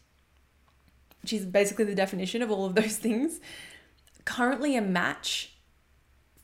which 1.22 1.32
is 1.32 1.44
basically 1.44 1.84
the 1.84 1.94
definition 1.94 2.42
of 2.42 2.50
all 2.50 2.64
of 2.64 2.74
those 2.74 2.96
things, 3.06 3.40
currently 4.24 4.74
a 4.76 4.82
match 4.82 5.52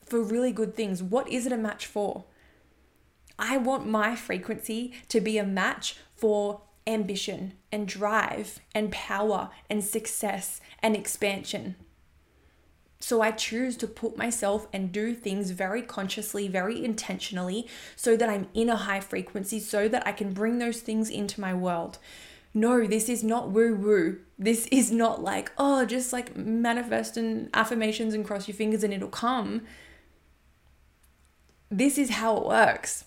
for 0.04 0.22
really 0.22 0.52
good 0.52 0.76
things. 0.76 1.02
What 1.02 1.28
is 1.28 1.46
it 1.46 1.52
a 1.52 1.56
match 1.56 1.86
for? 1.86 2.24
I 3.38 3.56
want 3.56 3.86
my 3.86 4.14
frequency 4.14 4.92
to 5.08 5.20
be 5.20 5.38
a 5.38 5.44
match 5.44 5.96
for 6.14 6.60
ambition 6.86 7.54
and 7.72 7.88
drive 7.88 8.60
and 8.74 8.92
power 8.92 9.50
and 9.68 9.82
success 9.82 10.60
and 10.82 10.94
expansion. 10.94 11.76
So 13.04 13.20
I 13.20 13.32
choose 13.32 13.76
to 13.76 13.86
put 13.86 14.16
myself 14.16 14.66
and 14.72 14.90
do 14.90 15.14
things 15.14 15.50
very 15.50 15.82
consciously, 15.82 16.48
very 16.48 16.82
intentionally, 16.82 17.68
so 17.96 18.16
that 18.16 18.30
I'm 18.30 18.48
in 18.54 18.70
a 18.70 18.76
high 18.76 19.00
frequency, 19.00 19.60
so 19.60 19.88
that 19.88 20.06
I 20.06 20.12
can 20.12 20.32
bring 20.32 20.56
those 20.56 20.80
things 20.80 21.10
into 21.10 21.38
my 21.38 21.52
world. 21.52 21.98
No, 22.54 22.86
this 22.86 23.10
is 23.10 23.22
not 23.22 23.50
woo 23.50 23.74
woo. 23.74 24.20
This 24.38 24.66
is 24.68 24.90
not 24.90 25.22
like, 25.22 25.52
oh, 25.58 25.84
just 25.84 26.14
like 26.14 26.34
manifest 26.34 27.18
and 27.18 27.50
affirmations 27.52 28.14
and 28.14 28.24
cross 28.24 28.48
your 28.48 28.56
fingers 28.56 28.82
and 28.82 28.94
it'll 28.94 29.10
come. 29.10 29.60
This 31.70 31.98
is 31.98 32.08
how 32.08 32.38
it 32.38 32.46
works. 32.46 33.04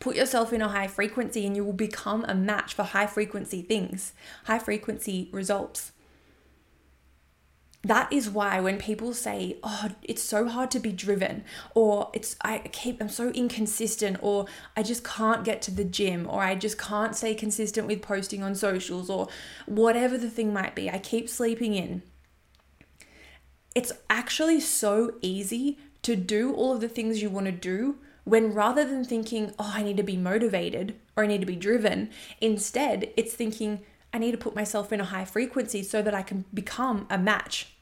Put 0.00 0.16
yourself 0.16 0.50
in 0.50 0.62
a 0.62 0.68
high 0.68 0.86
frequency 0.86 1.44
and 1.44 1.54
you 1.54 1.62
will 1.62 1.74
become 1.74 2.24
a 2.26 2.34
match 2.34 2.72
for 2.72 2.84
high 2.84 3.06
frequency 3.06 3.60
things, 3.60 4.14
high 4.44 4.58
frequency 4.58 5.28
results 5.30 5.92
that 7.84 8.10
is 8.12 8.30
why 8.30 8.60
when 8.60 8.78
people 8.78 9.12
say 9.12 9.56
oh 9.62 9.90
it's 10.02 10.22
so 10.22 10.48
hard 10.48 10.70
to 10.70 10.80
be 10.80 10.90
driven 10.90 11.44
or 11.74 12.10
it's 12.14 12.34
i 12.40 12.58
keep 12.72 13.00
i'm 13.00 13.08
so 13.08 13.28
inconsistent 13.30 14.16
or 14.22 14.46
i 14.76 14.82
just 14.82 15.04
can't 15.04 15.44
get 15.44 15.60
to 15.62 15.70
the 15.70 15.84
gym 15.84 16.26
or 16.28 16.42
i 16.42 16.54
just 16.54 16.78
can't 16.78 17.14
stay 17.14 17.34
consistent 17.34 17.86
with 17.86 18.02
posting 18.02 18.42
on 18.42 18.54
socials 18.54 19.10
or 19.10 19.28
whatever 19.66 20.16
the 20.16 20.30
thing 20.30 20.52
might 20.52 20.74
be 20.74 20.90
i 20.90 20.98
keep 20.98 21.28
sleeping 21.28 21.74
in. 21.74 22.02
It's 23.74 23.92
actually 24.08 24.60
so 24.60 25.14
easy 25.20 25.78
to 26.02 26.14
do 26.14 26.54
all 26.54 26.74
of 26.74 26.80
the 26.80 26.88
things 26.88 27.20
you 27.20 27.28
want 27.28 27.46
to 27.46 27.52
do 27.52 27.96
when 28.22 28.54
rather 28.54 28.84
than 28.84 29.04
thinking 29.04 29.52
oh 29.58 29.72
i 29.74 29.82
need 29.82 29.96
to 29.96 30.02
be 30.02 30.16
motivated 30.16 30.94
or 31.16 31.24
i 31.24 31.26
need 31.26 31.40
to 31.40 31.46
be 31.46 31.56
driven 31.56 32.10
instead 32.40 33.12
it's 33.16 33.34
thinking 33.34 33.80
I 34.12 34.18
need 34.18 34.30
to 34.30 34.38
put 34.38 34.54
myself 34.54 34.92
in 34.92 35.00
a 35.00 35.04
high 35.04 35.24
frequency 35.24 35.82
so 35.82 36.00
that 36.00 36.14
I 36.14 36.22
can 36.22 36.44
become 36.54 37.08
a 37.10 37.18
match 37.18 37.73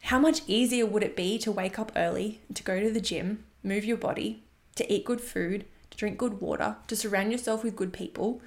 how 0.00 0.18
much 0.18 0.42
easier 0.46 0.86
would 0.86 1.02
it 1.02 1.16
be 1.16 1.38
to 1.38 1.52
wake 1.52 1.78
up 1.78 1.92
early, 1.94 2.40
to 2.54 2.62
go 2.62 2.80
to 2.80 2.90
the 2.90 3.00
gym, 3.00 3.44
move 3.62 3.84
your 3.84 3.96
body, 3.96 4.42
to 4.76 4.92
eat 4.92 5.04
good 5.04 5.20
food, 5.20 5.66
to 5.90 5.98
drink 5.98 6.18
good 6.18 6.40
water, 6.40 6.76
to 6.86 6.96
surround 6.96 7.32
yourself 7.32 7.62
with 7.62 7.76
good 7.76 7.92
people, 7.92 8.40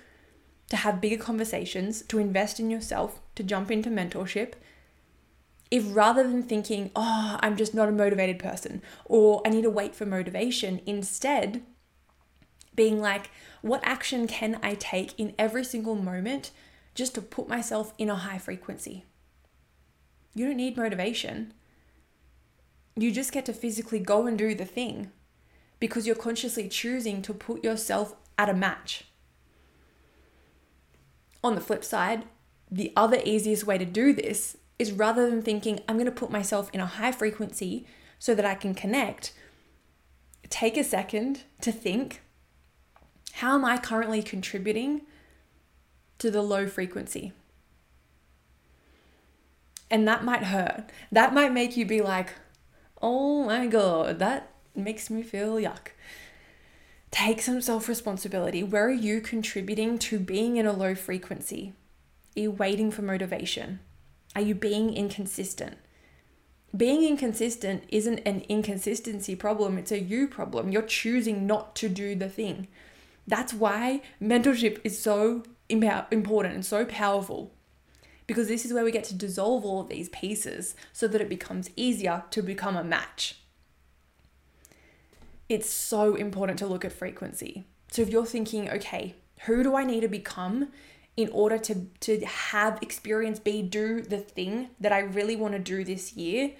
to 0.70 0.78
have 0.78 1.02
bigger 1.02 1.22
conversations, 1.22 2.02
to 2.04 2.18
invest 2.18 2.60
in 2.60 2.72
yourself, 2.72 3.20
to 3.36 3.44
jump 3.44 3.70
into 3.70 3.90
mentorship? 3.90 4.54
If 5.70 5.84
rather 5.96 6.24
than 6.24 6.44
thinking, 6.44 6.92
oh, 6.96 7.38
I'm 7.42 7.58
just 7.58 7.74
not 7.74 7.90
a 7.90 7.92
motivated 7.92 8.40
person, 8.40 8.82
or 9.06 9.42
I 9.46 9.50
need 9.50 9.64
to 9.64 9.70
wait 9.70 9.96
for 9.96 10.06
motivation, 10.06 10.82
instead, 10.86 11.64
being 12.76 13.00
like, 13.00 13.30
what 13.62 13.82
action 13.84 14.28
can 14.28 14.60
I 14.64 14.76
take 14.76 15.18
in 15.20 15.36
every 15.38 15.64
single 15.64 15.96
moment 15.96 16.52
just 16.96 17.16
to 17.16 17.22
put 17.22 17.48
myself 17.48 17.94
in 17.98 18.10
a 18.10 18.16
high 18.16 18.38
frequency? 18.38 19.06
You 20.34 20.48
don't 20.48 20.58
need 20.58 20.78
motivation. 20.78 21.54
You 22.96 23.12
just 23.12 23.32
get 23.32 23.46
to 23.46 23.54
physically 23.54 24.00
go 24.00 24.28
and 24.28 24.38
do 24.38 24.54
the 24.56 24.66
thing 24.66 25.12
because 25.80 26.08
you're 26.08 26.16
consciously 26.16 26.68
choosing 26.68 27.22
to 27.24 27.34
put 27.34 27.63
yourself 27.63 28.16
at 28.38 28.50
a 28.50 28.54
match. 28.54 29.06
On 31.44 31.56
the 31.56 31.62
flip 31.62 31.84
side, 31.84 32.25
the 32.72 32.94
other 32.96 33.20
easiest 33.24 33.66
way 33.66 33.78
to 33.78 33.86
do 33.86 34.13
this 34.13 34.58
is 34.80 34.92
rather 34.92 35.30
than 35.30 35.42
thinking, 35.42 35.80
I'm 35.88 35.98
going 35.98 36.06
to 36.06 36.12
put 36.12 36.32
myself 36.32 36.70
in 36.74 36.80
a 36.80 36.86
high 36.86 37.12
frequency 37.12 37.86
so 38.18 38.34
that 38.34 38.46
I 38.46 38.56
can 38.56 38.74
connect, 38.74 39.34
take 40.50 40.78
a 40.78 40.84
second 40.84 41.44
to 41.62 41.72
think, 41.72 42.22
how 43.34 43.56
am 43.56 43.66
I 43.66 43.78
currently 43.78 44.24
contributing 44.24 45.02
to 46.20 46.32
the 46.32 46.42
low 46.42 46.68
frequency? 46.68 47.34
And 49.94 50.08
that 50.08 50.24
might 50.24 50.46
hurt. 50.46 50.86
That 51.12 51.36
might 51.36 51.54
make 51.54 51.78
you 51.78 51.86
be 51.86 52.02
like, 52.02 52.34
oh 53.00 53.44
my 53.44 53.68
God, 53.68 54.18
that 54.18 54.52
makes 54.76 55.12
me 55.12 55.22
feel 55.22 55.58
yuck. 55.58 55.90
Take 57.12 57.44
some 57.44 57.62
self 57.62 57.88
responsibility. 57.88 58.64
Where 58.64 58.88
are 58.88 58.92
you 58.92 59.22
contributing 59.22 60.00
to 60.00 60.18
being 60.18 60.58
in 60.58 60.66
a 60.66 60.74
low 60.74 60.96
frequency? 60.96 61.74
Are 62.36 62.40
you 62.40 62.50
waiting 62.50 62.90
for 62.90 63.04
motivation? 63.04 63.82
Are 64.36 64.42
you 64.42 64.56
being 64.56 64.96
inconsistent? 64.96 65.78
Being 66.76 67.08
inconsistent 67.08 67.84
isn't 67.90 68.18
an 68.26 68.42
inconsistency 68.50 69.36
problem, 69.36 69.78
it's 69.78 69.92
a 69.92 70.00
you 70.00 70.28
problem. 70.28 70.72
You're 70.72 70.82
choosing 70.82 71.46
not 71.46 71.76
to 71.76 71.88
do 71.88 72.16
the 72.16 72.30
thing. 72.30 72.68
That's 73.28 73.54
why 73.54 74.02
mentorship 74.20 74.80
is 74.84 75.00
so 75.00 75.44
important 75.70 76.56
and 76.56 76.66
so 76.66 76.84
powerful 76.84 77.54
because 78.27 78.48
this 78.48 78.65
is 78.65 78.74
where 78.74 78.84
we 78.84 78.92
get 78.92 79.03
to 79.06 79.15
dissolve 79.15 79.65
all 79.65 79.82
of 79.82 79.89
these 79.89 80.10
pieces 80.10 80.75
so 80.92 81.08
that 81.08 81.22
it 81.22 81.30
becomes 81.30 81.70
easier 81.75 82.24
to 82.32 82.42
become 82.42 82.75
a 82.75 82.84
match. 82.84 83.39
It's 85.50 85.70
so 85.70 86.15
important 86.15 86.60
to 86.60 86.68
look 86.68 86.86
at 86.86 86.94
frequency. 86.94 87.65
So 87.92 88.01
if 88.01 88.10
you're 88.10 88.25
thinking, 88.25 88.70
okay, 88.70 89.15
who 89.46 89.62
do 89.62 89.75
I 89.75 89.84
need 89.84 90.01
to 90.01 90.08
become 90.08 90.70
in 91.15 91.30
order 91.30 91.58
to, 91.60 91.88
to 92.00 92.25
have 92.25 92.80
experience 92.82 93.39
be 93.39 93.62
do 93.62 94.01
the 94.01 94.18
thing 94.18 94.70
that 94.80 94.92
I 94.92 95.00
really 95.00 95.36
want 95.36 95.53
to 95.53 95.60
do 95.60 95.84
this 95.84 96.13
year? 96.13 96.51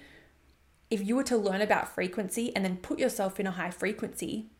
If 0.90 1.04
you 1.04 1.16
were 1.16 1.24
to 1.24 1.36
learn 1.36 1.62
about 1.62 1.92
frequency 1.92 2.54
and 2.54 2.64
then 2.64 2.76
put 2.76 2.98
yourself 2.98 3.40
in 3.40 3.46
a 3.46 3.52
high 3.52 3.70
frequency, 3.70 4.50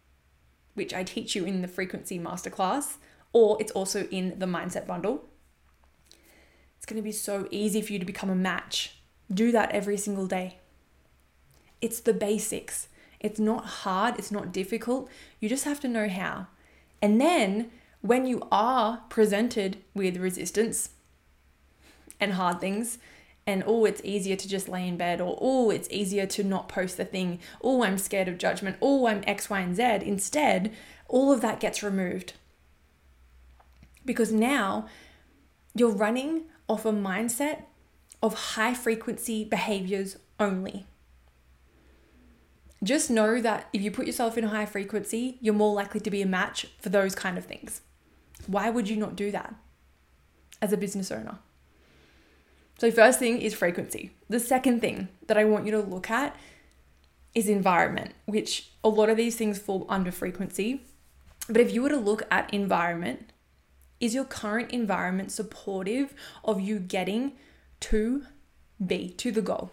which 0.73 0.93
I 0.93 1.05
teach 1.05 1.37
you 1.37 1.45
in 1.45 1.63
the 1.63 1.69
frequency 1.69 2.19
masterclass, 2.19 2.97
or 3.33 3.57
it's 3.61 3.73
also 3.73 4.07
in 4.07 4.39
the 4.39 4.47
mindset 4.47 4.87
bundle, 4.87 5.29
it's 6.85 6.93
going 6.93 7.03
to 7.03 7.03
be 7.03 7.13
so 7.13 7.49
easy 7.51 7.81
for 7.81 7.95
you 7.95 7.99
to 7.99 8.05
become 8.05 8.29
a 8.29 8.35
match. 8.35 8.97
Do 9.33 9.51
that 9.53 9.71
every 9.71 9.97
single 9.97 10.27
day. 10.27 10.59
It's 11.81 11.99
the 11.99 12.13
basics. 12.13 12.89
It's 13.21 13.41
not 13.41 13.65
hard, 13.65 14.19
it's 14.19 14.31
not 14.31 14.53
difficult. 14.53 15.09
You 15.41 15.49
just 15.49 15.65
have 15.65 15.81
to 15.81 15.89
know 15.89 16.11
how. 16.11 16.49
And 17.01 17.19
then 17.19 17.71
when 18.03 18.27
you 18.27 18.47
are 18.53 19.01
presented 19.09 19.79
with 19.95 20.19
resistance 20.19 20.91
and 22.21 22.35
hard 22.35 22.61
things, 22.61 22.99
and 23.47 23.65
oh, 23.67 23.87
it's 23.87 24.03
easier 24.05 24.37
to 24.37 24.47
just 24.47 24.69
lay 24.69 24.87
in 24.87 24.99
bed, 24.99 25.23
or 25.23 25.39
oh, 25.41 25.71
it's 25.71 25.89
easier 25.91 26.27
to 26.27 26.45
not 26.45 26.69
post 26.69 26.99
the 26.99 27.07
thing, 27.07 27.39
oh, 27.63 27.83
I'm 27.83 27.97
scared 27.97 28.29
of 28.29 28.37
judgment, 28.37 28.77
oh, 28.83 29.07
I'm 29.07 29.25
X, 29.27 29.49
Y, 29.49 29.59
and 29.59 29.75
Z. 29.75 29.83
Instead, 30.03 30.71
all 31.09 31.33
of 31.33 31.41
that 31.41 31.61
gets 31.61 31.83
removed. 31.83 32.35
Because 34.05 34.31
now 34.31 34.87
you're 35.75 35.89
running 35.89 36.43
off 36.69 36.85
a 36.85 36.93
mindset 36.93 37.63
of 38.23 38.35
high 38.35 38.75
frequency 38.75 39.45
behaviors 39.45 40.17
only. 40.41 40.87
just 42.83 43.11
know 43.11 43.41
that 43.41 43.67
if 43.73 43.81
you 43.81 43.91
put 43.91 44.07
yourself 44.07 44.37
in 44.37 44.45
a 44.45 44.49
high 44.49 44.67
frequency, 44.67 45.39
you're 45.41 45.55
more 45.55 45.73
likely 45.73 46.01
to 46.01 46.11
be 46.11 46.21
a 46.21 46.27
match 46.27 46.67
for 46.79 46.91
those 46.91 47.15
kind 47.15 47.39
of 47.39 47.47
things. 47.47 47.81
Why 48.47 48.69
would 48.69 48.89
you 48.91 48.97
not 48.97 49.17
do 49.17 49.31
that 49.31 49.55
as 50.61 50.73
a 50.73 50.77
business 50.77 51.11
owner? 51.11 51.39
So, 52.79 52.91
first 52.91 53.19
thing 53.19 53.41
is 53.41 53.55
frequency. 53.55 54.11
The 54.29 54.41
second 54.41 54.81
thing 54.81 55.09
that 55.29 55.39
I 55.39 55.45
want 55.45 55.65
you 55.65 55.73
to 55.73 55.81
look 55.81 56.11
at 56.11 56.37
is 57.35 57.49
environment, 57.49 58.13
which 58.27 58.71
a 58.83 58.89
lot 58.89 59.09
of 59.09 59.17
these 59.17 59.37
things 59.37 59.59
fall 59.59 59.87
under 59.89 60.13
frequency. 60.13 60.83
But 61.49 61.61
if 61.61 61.73
you 61.73 61.83
were 61.83 61.89
to 61.89 61.97
look 61.97 62.23
at 62.31 62.53
environment, 62.53 63.33
is 64.05 64.15
your 64.15 64.25
current 64.25 64.71
environment 64.71 65.33
supportive 65.33 66.13
of 66.45 66.61
you 66.61 66.79
getting 66.79 67.33
to 67.81 68.25
B, 68.85 69.09
to 69.09 69.33
the 69.33 69.41
goal? 69.41 69.73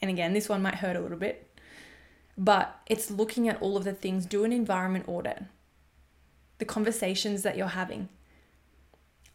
And 0.00 0.08
again, 0.08 0.32
this 0.32 0.48
one 0.48 0.62
might 0.62 0.76
hurt 0.76 0.94
a 0.94 1.00
little 1.00 1.18
bit, 1.18 1.58
but 2.38 2.80
it's 2.86 3.10
looking 3.10 3.48
at 3.48 3.60
all 3.60 3.76
of 3.76 3.82
the 3.82 3.92
things. 3.92 4.26
Do 4.26 4.44
an 4.44 4.52
environment 4.52 5.06
audit. 5.08 5.42
The 6.58 6.64
conversations 6.64 7.42
that 7.42 7.56
you're 7.56 7.66
having, 7.66 8.08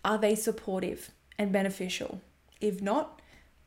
are 0.05 0.17
they 0.17 0.33
supportive 0.33 1.11
and 1.37 1.51
beneficial? 1.51 2.21
If 2.61 2.81
not, 2.81 3.21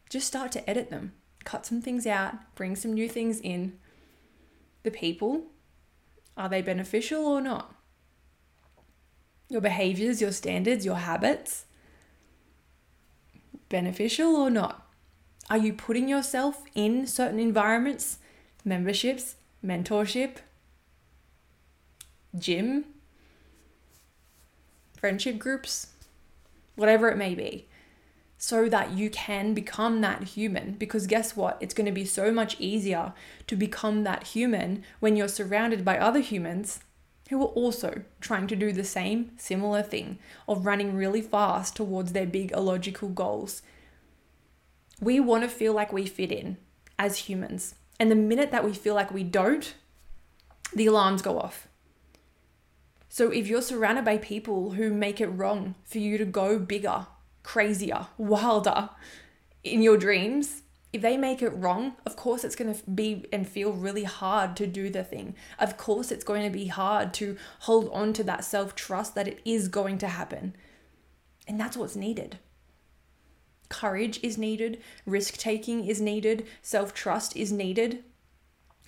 just 0.09 0.27
start 0.27 0.53
to 0.53 0.71
edit 0.71 0.89
them. 0.89 1.13
Cut 1.45 1.67
some 1.67 1.83
things 1.83 2.07
out, 2.07 2.55
bring 2.55 2.77
some 2.77 2.95
new 2.95 3.11
things 3.11 3.39
in. 3.41 3.79
The 4.85 4.91
people, 4.91 5.49
are 6.35 6.49
they 6.49 6.63
beneficial 6.63 7.27
or 7.27 7.43
not? 7.43 7.75
Your 9.51 9.61
behaviors, 9.61 10.21
your 10.21 10.31
standards, 10.31 10.87
your 10.87 10.95
habits, 10.95 11.65
beneficial 13.69 14.37
or 14.37 14.49
not? 14.49 14.87
Are 15.51 15.59
you 15.59 15.73
putting 15.73 16.09
yourself 16.09 16.63
in 16.77 17.05
certain 17.09 17.41
environments, 17.41 18.19
memberships, 18.65 19.35
mentorship, 19.65 20.37
gym, 22.39 22.85
friendship 24.97 25.41
groups, 25.41 25.89
whatever 26.77 27.09
it 27.09 27.17
may 27.17 27.35
be, 27.35 27.67
so 28.39 28.69
that 28.69 28.93
you 28.93 29.11
can 29.11 29.53
become 29.53 30.01
that 30.01 30.23
human? 30.23 30.75
Because 30.75 31.09
guess 31.09 31.35
what? 31.35 31.57
It's 31.61 31.75
going 31.75 31.87
to 31.87 31.93
be 31.93 32.05
so 32.05 32.31
much 32.31 32.55
easier 32.61 33.15
to 33.49 33.57
become 33.57 34.05
that 34.05 34.29
human 34.29 34.85
when 35.01 35.17
you're 35.17 35.27
surrounded 35.27 35.85
by 35.85 35.99
other 35.99 36.21
humans 36.21 36.79
who 37.31 37.43
are 37.43 37.47
also 37.47 38.03
trying 38.21 38.47
to 38.47 38.57
do 38.57 38.73
the 38.73 38.85
same 38.85 39.33
similar 39.39 39.83
thing 39.83 40.19
of 40.47 40.67
running 40.67 40.95
really 40.95 41.23
fast 41.23 41.75
towards 41.75 42.13
their 42.13 42.27
big 42.27 42.53
illogical 42.53 43.09
goals 43.09 43.63
we 45.01 45.19
want 45.19 45.43
to 45.43 45.49
feel 45.49 45.73
like 45.73 45.93
we 45.93 46.07
fit 46.07 46.31
in 46.31 46.59
as 46.99 47.19
humans. 47.19 47.75
And 47.99 48.11
the 48.11 48.17
minute 48.17 48.51
that 48.51 48.65
we 48.65 48.73
feel 48.73 48.95
like 48.95 49.11
we 49.11 49.25
don't, 49.25 49.75
the 50.75 50.87
alarms 50.87 51.23
go 51.23 51.39
off. 51.39 51.67
So 53.09 53.31
if 53.31 53.49
you're 53.49 53.63
surrounded 53.63 54.05
by 54.05 54.19
people 54.19 54.73
who 54.73 54.93
make 54.93 55.21
it 55.21 55.27
wrong 55.27 55.75
for 55.85 55.99
you 55.99 56.17
to 56.19 56.25
go 56.25 56.59
bigger, 56.59 57.07
crazier, 57.43 58.07
wilder 58.19 58.91
in 59.65 59.83
your 59.83 59.97
dreams, 59.97 60.63
if 60.93 61.03
they 61.03 61.17
make 61.17 61.41
it 61.41 61.51
wrong, 61.51 61.97
of 62.05 62.17
course 62.17 62.43
it's 62.45 62.57
going 62.57 62.75
to 62.75 62.91
be 62.91 63.27
and 63.33 63.49
feel 63.49 63.73
really 63.73 64.05
hard 64.05 64.57
to 64.57 64.67
do 64.67 64.91
the 64.91 65.05
thing. 65.05 65.35
Of 65.59 65.77
course 65.77 66.11
it's 66.11 66.25
going 66.25 66.43
to 66.43 66.51
be 66.51 66.67
hard 66.67 67.15
to 67.15 67.37
hold 67.61 67.91
on 67.93 68.13
to 68.15 68.25
that 68.25 68.45
self 68.45 68.75
trust 68.75 69.15
that 69.15 69.29
it 69.29 69.41
is 69.45 69.69
going 69.69 69.99
to 69.99 70.09
happen. 70.09 70.57
And 71.47 71.59
that's 71.61 71.77
what's 71.77 71.97
needed 71.97 72.39
courage 73.71 74.21
is 74.23 74.37
needed, 74.37 74.83
risk 75.07 75.39
taking 75.39 75.87
is 75.87 76.01
needed, 76.01 76.47
self 76.61 76.93
trust 76.93 77.35
is 77.35 77.51
needed. 77.51 78.05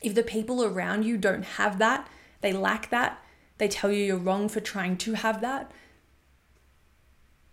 If 0.02 0.14
the 0.14 0.22
people 0.22 0.62
around 0.62 1.04
you 1.04 1.16
don't 1.16 1.44
have 1.44 1.78
that, 1.78 2.08
they 2.42 2.52
lack 2.52 2.90
that, 2.90 3.22
they 3.56 3.68
tell 3.68 3.90
you 3.90 4.04
you're 4.04 4.16
wrong 4.18 4.50
for 4.50 4.60
trying 4.60 4.98
to 4.98 5.14
have 5.14 5.40
that, 5.40 5.70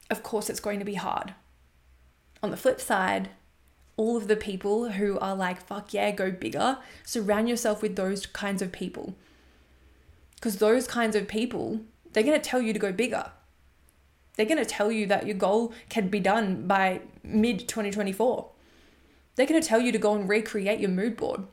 of 0.10 0.24
course 0.24 0.50
it's 0.50 0.60
going 0.60 0.80
to 0.80 0.86
be 0.86 0.96
hard. 0.96 1.36
On 2.42 2.52
the 2.52 2.58
flip 2.58 2.82
side, 2.82 3.30
all 4.00 4.16
of 4.16 4.30
the 4.30 4.36
people 4.38 4.92
who 4.92 5.20
are 5.20 5.36
like, 5.36 5.62
fuck 5.62 5.94
yeah, 5.94 6.10
go 6.12 6.32
bigger, 6.32 6.78
surround 7.04 7.50
yourself 7.50 7.82
with 7.82 7.98
those 7.98 8.26
kinds 8.26 8.62
of 8.62 8.72
people. 8.72 9.14
Because 10.36 10.56
those 10.56 10.88
kinds 10.88 11.18
of 11.18 11.28
people, 11.28 11.82
they're 12.14 12.24
going 12.24 12.40
to 12.40 12.50
tell 12.50 12.62
you 12.62 12.72
to 12.72 12.80
go 12.80 12.94
bigger. 12.94 13.30
They're 14.38 14.46
going 14.46 14.64
to 14.64 14.64
tell 14.64 14.90
you 14.90 15.06
that 15.08 15.28
your 15.28 15.36
goal 15.36 15.74
can 15.90 16.08
be 16.08 16.22
done 16.22 16.66
by 16.66 17.02
mid 17.24 17.68
2024. 17.68 18.50
They're 19.36 19.46
going 19.46 19.62
to 19.62 19.68
tell 19.68 19.82
you 19.82 19.92
to 19.92 19.98
go 19.98 20.16
and 20.16 20.30
recreate 20.30 20.80
your 20.80 20.92
mood 20.92 21.18
board 21.18 21.44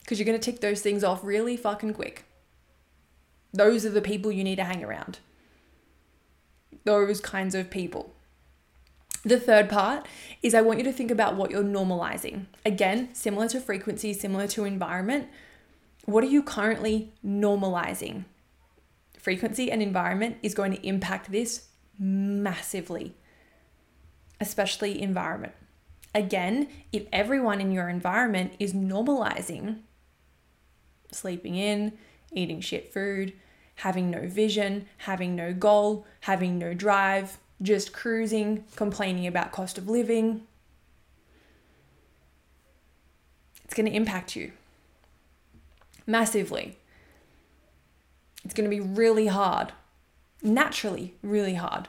because 0.00 0.18
you're 0.18 0.26
going 0.26 0.38
to 0.38 0.44
tick 0.44 0.60
those 0.60 0.82
things 0.82 1.02
off 1.02 1.24
really 1.24 1.56
fucking 1.56 1.94
quick. 1.94 2.26
Those 3.54 3.86
are 3.86 3.90
the 3.90 4.02
people 4.02 4.30
you 4.30 4.44
need 4.44 4.56
to 4.56 4.64
hang 4.64 4.84
around. 4.84 5.20
Those 6.84 7.22
kinds 7.22 7.54
of 7.54 7.70
people. 7.70 8.13
The 9.24 9.40
third 9.40 9.68
part 9.70 10.06
is 10.42 10.54
I 10.54 10.60
want 10.60 10.78
you 10.78 10.84
to 10.84 10.92
think 10.92 11.10
about 11.10 11.36
what 11.36 11.50
you're 11.50 11.64
normalizing. 11.64 12.46
Again, 12.66 13.14
similar 13.14 13.48
to 13.48 13.60
frequency, 13.60 14.12
similar 14.12 14.46
to 14.48 14.64
environment. 14.64 15.28
What 16.04 16.22
are 16.22 16.28
you 16.28 16.42
currently 16.42 17.14
normalizing? 17.24 18.24
frequency 19.24 19.72
and 19.72 19.82
environment 19.82 20.36
is 20.42 20.52
going 20.52 20.70
to 20.70 20.86
impact 20.86 21.32
this 21.32 21.68
massively, 21.98 23.14
especially 24.38 25.00
environment. 25.00 25.54
Again, 26.14 26.68
if 26.92 27.06
everyone 27.10 27.58
in 27.58 27.72
your 27.72 27.88
environment 27.88 28.52
is 28.58 28.74
normalizing 28.74 29.78
sleeping 31.10 31.54
in, 31.54 31.92
eating 32.32 32.60
shit 32.60 32.92
food, 32.92 33.32
having 33.76 34.10
no 34.10 34.28
vision, 34.28 34.84
having 34.98 35.34
no 35.34 35.54
goal, 35.54 36.04
having 36.20 36.58
no 36.58 36.74
drive, 36.74 37.38
just 37.64 37.92
cruising, 37.92 38.64
complaining 38.76 39.26
about 39.26 39.52
cost 39.52 39.78
of 39.78 39.88
living, 39.88 40.42
it's 43.64 43.74
going 43.74 43.90
to 43.90 43.96
impact 43.96 44.36
you 44.36 44.52
massively. 46.06 46.76
It's 48.44 48.54
going 48.54 48.68
to 48.68 48.76
be 48.76 48.80
really 48.80 49.26
hard, 49.26 49.72
naturally, 50.42 51.14
really 51.22 51.54
hard. 51.54 51.88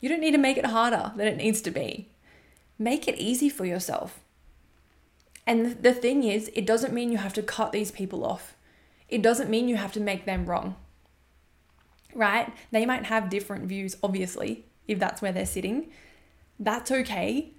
You 0.00 0.08
don't 0.08 0.20
need 0.20 0.32
to 0.32 0.38
make 0.38 0.56
it 0.56 0.66
harder 0.66 1.12
than 1.16 1.26
it 1.26 1.36
needs 1.36 1.60
to 1.62 1.70
be. 1.70 2.08
Make 2.78 3.08
it 3.08 3.18
easy 3.18 3.48
for 3.48 3.64
yourself. 3.64 4.20
And 5.46 5.82
the 5.82 5.92
thing 5.92 6.24
is, 6.24 6.50
it 6.54 6.66
doesn't 6.66 6.94
mean 6.94 7.10
you 7.10 7.18
have 7.18 7.34
to 7.34 7.42
cut 7.42 7.72
these 7.72 7.90
people 7.90 8.24
off. 8.24 8.56
It 9.08 9.22
doesn't 9.22 9.50
mean 9.50 9.68
you 9.68 9.76
have 9.76 9.92
to 9.92 10.00
make 10.00 10.24
them 10.24 10.46
wrong. 10.46 10.76
Right? 12.14 12.52
They 12.70 12.86
might 12.86 13.06
have 13.06 13.28
different 13.28 13.64
views, 13.64 13.96
obviously, 14.02 14.64
if 14.86 14.98
that's 14.98 15.22
where 15.22 15.32
they're 15.32 15.46
sitting. 15.46 15.90
That's 16.58 16.90
okay. 16.90 17.52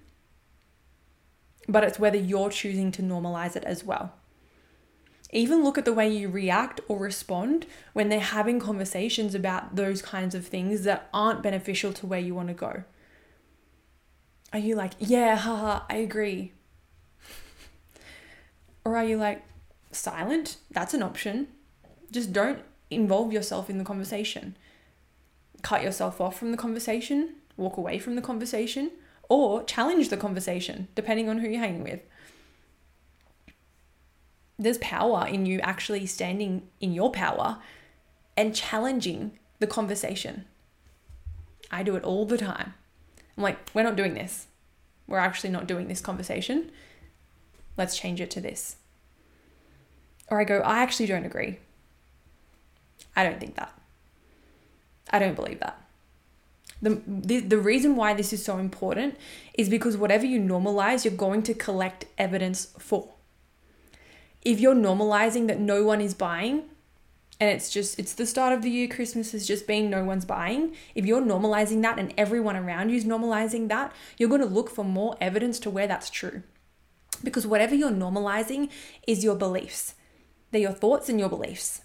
But 1.68 1.84
it's 1.84 1.98
whether 1.98 2.18
you're 2.18 2.50
choosing 2.50 2.92
to 2.92 3.02
normalize 3.02 3.56
it 3.56 3.64
as 3.64 3.84
well. 3.84 4.12
Even 5.32 5.64
look 5.64 5.76
at 5.76 5.84
the 5.84 5.92
way 5.92 6.08
you 6.08 6.28
react 6.28 6.80
or 6.86 6.98
respond 6.98 7.66
when 7.92 8.08
they're 8.08 8.20
having 8.20 8.60
conversations 8.60 9.34
about 9.34 9.74
those 9.74 10.00
kinds 10.00 10.34
of 10.34 10.46
things 10.46 10.84
that 10.84 11.08
aren't 11.12 11.42
beneficial 11.42 11.92
to 11.94 12.06
where 12.06 12.20
you 12.20 12.34
want 12.34 12.48
to 12.48 12.54
go. 12.54 12.84
Are 14.52 14.58
you 14.58 14.76
like, 14.76 14.92
yeah, 14.98 15.36
haha, 15.36 15.82
I 15.90 15.96
agree? 15.96 16.52
or 18.84 18.96
are 18.96 19.04
you 19.04 19.16
like, 19.16 19.42
silent? 19.90 20.58
That's 20.70 20.94
an 20.94 21.02
option. 21.02 21.48
Just 22.12 22.32
don't 22.32 22.60
involve 22.88 23.32
yourself 23.32 23.68
in 23.68 23.78
the 23.78 23.84
conversation. 23.84 24.56
Cut 25.66 25.82
yourself 25.82 26.20
off 26.20 26.38
from 26.38 26.50
the 26.52 26.56
conversation, 26.56 27.34
walk 27.56 27.76
away 27.76 27.98
from 27.98 28.14
the 28.14 28.22
conversation, 28.22 28.92
or 29.28 29.64
challenge 29.64 30.08
the 30.10 30.16
conversation, 30.16 30.88
depending 30.94 31.28
on 31.28 31.38
who 31.38 31.48
you're 31.48 31.60
hanging 31.60 31.82
with 31.82 32.00
there's 34.58 34.78
power 34.78 35.26
in 35.26 35.46
you 35.46 35.60
actually 35.60 36.06
standing 36.06 36.62
in 36.80 36.92
your 36.92 37.10
power 37.10 37.58
and 38.36 38.54
challenging 38.54 39.38
the 39.58 39.66
conversation. 39.66 40.44
I 41.70 41.82
do 41.82 41.96
it 41.96 42.04
all 42.04 42.24
the 42.24 42.38
time. 42.38 42.74
I'm 43.36 43.42
like, 43.42 43.58
we're 43.74 43.82
not 43.82 43.96
doing 43.96 44.14
this. 44.14 44.46
We're 45.06 45.18
actually 45.18 45.50
not 45.50 45.66
doing 45.66 45.88
this 45.88 46.00
conversation. 46.00 46.70
Let's 47.76 47.98
change 47.98 48.20
it 48.20 48.30
to 48.32 48.40
this. 48.40 48.76
Or 50.28 50.40
I 50.40 50.44
go, 50.44 50.60
I 50.60 50.78
actually 50.78 51.06
don't 51.06 51.24
agree. 51.24 51.58
I 53.14 53.24
don't 53.24 53.38
think 53.38 53.56
that. 53.56 53.75
I 55.10 55.18
don't 55.18 55.34
believe 55.34 55.60
that. 55.60 55.80
The, 56.82 57.00
the, 57.06 57.40
the 57.40 57.58
reason 57.58 57.96
why 57.96 58.14
this 58.14 58.32
is 58.32 58.44
so 58.44 58.58
important 58.58 59.16
is 59.54 59.68
because 59.68 59.96
whatever 59.96 60.26
you 60.26 60.40
normalize, 60.40 61.04
you're 61.04 61.14
going 61.14 61.42
to 61.44 61.54
collect 61.54 62.04
evidence 62.18 62.66
for 62.78 63.14
if 64.42 64.60
you're 64.60 64.74
normalizing 64.74 65.48
that 65.48 65.58
no 65.58 65.82
one 65.82 66.00
is 66.00 66.14
buying 66.14 66.62
and 67.40 67.50
it's 67.50 67.68
just 67.70 67.98
it's 67.98 68.14
the 68.14 68.24
start 68.24 68.52
of 68.52 68.62
the 68.62 68.70
year 68.70 68.86
christmas 68.86 69.32
has 69.32 69.46
just 69.46 69.66
been 69.66 69.90
no 69.90 70.04
one's 70.04 70.24
buying 70.24 70.74
if 70.94 71.04
you're 71.04 71.20
normalizing 71.20 71.82
that 71.82 71.98
and 71.98 72.14
everyone 72.16 72.56
around 72.56 72.88
you 72.88 72.96
is 72.96 73.04
normalizing 73.04 73.68
that 73.68 73.92
you're 74.16 74.28
going 74.28 74.40
to 74.40 74.46
look 74.46 74.70
for 74.70 74.84
more 74.84 75.16
evidence 75.20 75.58
to 75.58 75.68
where 75.68 75.88
that's 75.88 76.08
true 76.08 76.42
Because 77.22 77.46
whatever 77.46 77.74
you're 77.74 77.90
normalizing 77.90 78.68
is 79.06 79.24
your 79.24 79.36
beliefs, 79.36 79.94
they're 80.50 80.60
your 80.60 80.72
thoughts 80.72 81.08
and 81.08 81.18
your 81.18 81.28
beliefs. 81.28 81.82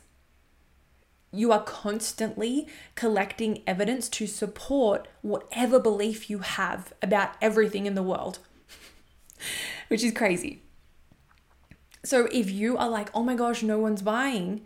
You 1.32 1.52
are 1.52 1.64
constantly 1.64 2.68
collecting 2.96 3.64
evidence 3.66 4.10
to 4.10 4.28
support 4.28 5.08
whatever 5.22 5.80
belief 5.80 6.30
you 6.30 6.40
have 6.40 6.94
about 7.02 7.36
everything 7.42 7.86
in 7.86 7.96
the 7.96 8.04
world, 8.04 8.40
which 9.88 10.04
is 10.04 10.12
crazy. 10.12 10.62
So 12.04 12.28
if 12.32 12.52
you 12.52 12.78
are 12.78 12.90
like, 12.90 13.10
oh 13.14 13.24
my 13.24 13.36
gosh, 13.36 13.64
no 13.64 13.78
one's 13.78 14.02
buying, 14.02 14.62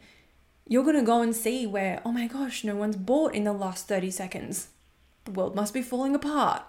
you're 0.67 0.83
going 0.83 0.95
to 0.95 1.03
go 1.03 1.21
and 1.21 1.35
see 1.35 1.67
where, 1.67 2.01
oh 2.03 2.11
my 2.11 2.27
gosh, 2.27 2.63
no 2.63 2.75
one's 2.75 2.95
bought 2.95 3.35
in 3.35 3.43
the 3.43 3.53
last 3.53 3.87
30 3.87 4.09
seconds. 4.09 4.69
The 5.25 5.31
world 5.31 5.55
must 5.55 5.73
be 5.73 5.81
falling 5.81 6.15
apart. 6.15 6.63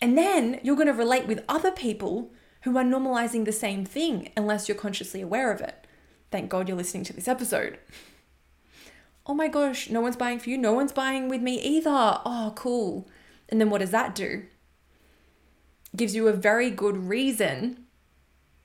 And 0.00 0.16
then 0.16 0.60
you're 0.62 0.76
going 0.76 0.86
to 0.86 0.94
relate 0.94 1.26
with 1.26 1.44
other 1.48 1.70
people 1.70 2.30
who 2.62 2.76
are 2.78 2.84
normalizing 2.84 3.44
the 3.44 3.52
same 3.52 3.84
thing 3.84 4.32
unless 4.36 4.68
you're 4.68 4.76
consciously 4.76 5.20
aware 5.20 5.52
of 5.52 5.60
it. 5.60 5.83
Thank 6.34 6.50
God 6.50 6.66
you're 6.66 6.76
listening 6.76 7.04
to 7.04 7.12
this 7.12 7.28
episode. 7.28 7.78
Oh 9.24 9.34
my 9.34 9.46
gosh, 9.46 9.88
no 9.88 10.00
one's 10.00 10.16
buying 10.16 10.40
for 10.40 10.50
you. 10.50 10.58
No 10.58 10.72
one's 10.72 10.90
buying 10.90 11.28
with 11.28 11.40
me 11.40 11.60
either. 11.60 12.18
Oh, 12.26 12.52
cool. 12.56 13.06
And 13.48 13.60
then 13.60 13.70
what 13.70 13.78
does 13.78 13.92
that 13.92 14.16
do? 14.16 14.42
gives 15.94 16.16
you 16.16 16.26
a 16.26 16.32
very 16.32 16.70
good 16.70 16.96
reason 16.96 17.84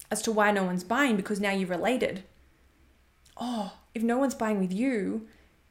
as 0.09 0.23
to 0.23 0.31
why 0.31 0.49
no 0.49 0.63
one's 0.63 0.83
buying 0.83 1.15
because 1.15 1.39
now 1.39 1.51
you're 1.51 1.67
related. 1.67 2.23
Oh, 3.37 3.73
if 3.93 4.01
no 4.01 4.17
one's 4.17 4.33
buying 4.33 4.59
with 4.59 4.73
you, 4.73 5.27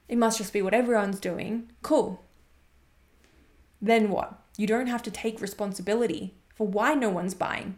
it 0.08 0.18
must 0.18 0.38
just 0.38 0.52
be 0.52 0.62
what 0.62 0.74
everyone's 0.74 1.18
doing. 1.18 1.68
Cool. 1.82 2.22
Then 3.82 4.08
what? 4.08 4.40
You 4.56 4.68
don't 4.68 4.86
have 4.86 5.02
to 5.02 5.10
take 5.10 5.40
responsibility 5.40 6.34
for 6.54 6.64
why 6.64 6.94
no 6.94 7.10
one's 7.10 7.34
buying. 7.34 7.74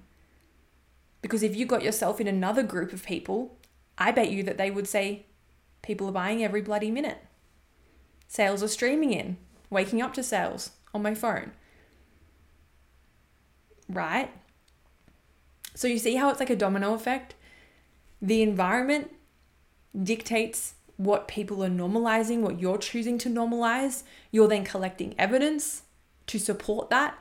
Because 1.22 1.42
if 1.42 1.56
you 1.56 1.64
got 1.64 1.82
yourself 1.82 2.20
in 2.20 2.28
another 2.28 2.62
group 2.62 2.92
of 2.92 3.06
people, 3.06 3.56
I 4.00 4.10
bet 4.10 4.30
you 4.30 4.42
that 4.44 4.56
they 4.56 4.70
would 4.70 4.88
say, 4.88 5.26
people 5.82 6.08
are 6.08 6.12
buying 6.12 6.42
every 6.42 6.62
bloody 6.62 6.90
minute. 6.90 7.18
Sales 8.26 8.62
are 8.62 8.68
streaming 8.68 9.12
in, 9.12 9.36
waking 9.68 10.00
up 10.00 10.14
to 10.14 10.22
sales 10.22 10.70
on 10.94 11.02
my 11.02 11.14
phone. 11.14 11.52
Right? 13.88 14.30
So 15.74 15.86
you 15.86 15.98
see 15.98 16.16
how 16.16 16.30
it's 16.30 16.40
like 16.40 16.50
a 16.50 16.56
domino 16.56 16.94
effect? 16.94 17.34
The 18.22 18.42
environment 18.42 19.10
dictates 20.02 20.74
what 20.96 21.28
people 21.28 21.64
are 21.64 21.70
normalizing, 21.70 22.40
what 22.40 22.60
you're 22.60 22.78
choosing 22.78 23.18
to 23.18 23.28
normalize. 23.28 24.02
You're 24.30 24.48
then 24.48 24.64
collecting 24.64 25.14
evidence 25.18 25.82
to 26.26 26.38
support 26.38 26.90
that. 26.90 27.18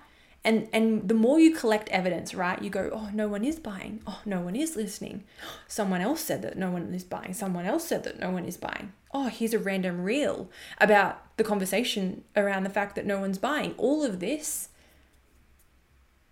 And 0.49 0.67
and 0.73 1.07
the 1.07 1.13
more 1.13 1.39
you 1.39 1.53
collect 1.53 1.89
evidence, 1.89 2.33
right? 2.33 2.59
You 2.59 2.71
go, 2.71 2.89
"Oh, 2.91 3.11
no 3.13 3.27
one 3.27 3.45
is 3.45 3.59
buying. 3.59 4.01
Oh, 4.07 4.19
no 4.25 4.41
one 4.41 4.55
is 4.55 4.75
listening. 4.75 5.25
Someone 5.67 6.01
else 6.01 6.21
said 6.21 6.41
that 6.41 6.57
no 6.57 6.71
one 6.71 6.91
is 6.95 7.03
buying. 7.03 7.35
Someone 7.35 7.65
else 7.67 7.87
said 7.87 8.03
that 8.05 8.19
no 8.19 8.31
one 8.31 8.45
is 8.45 8.57
buying. 8.57 8.93
Oh, 9.13 9.27
here's 9.27 9.53
a 9.53 9.59
random 9.59 10.01
reel 10.01 10.49
about 10.79 11.37
the 11.37 11.43
conversation 11.43 12.23
around 12.35 12.63
the 12.63 12.71
fact 12.71 12.95
that 12.95 13.05
no 13.05 13.19
one's 13.19 13.37
buying. 13.37 13.75
All 13.77 14.03
of 14.03 14.19
this 14.19 14.69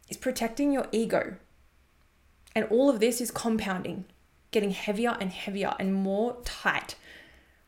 is 0.09 0.17
protecting 0.17 0.71
your 0.71 0.87
ego 0.91 1.35
and 2.55 2.65
all 2.71 2.89
of 2.89 2.99
this 2.99 3.21
is 3.21 3.29
compounding, 3.29 4.05
getting 4.49 4.71
heavier 4.71 5.15
and 5.21 5.31
heavier 5.31 5.75
and 5.79 5.93
more 5.93 6.37
tight, 6.43 6.95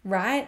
right? 0.04 0.48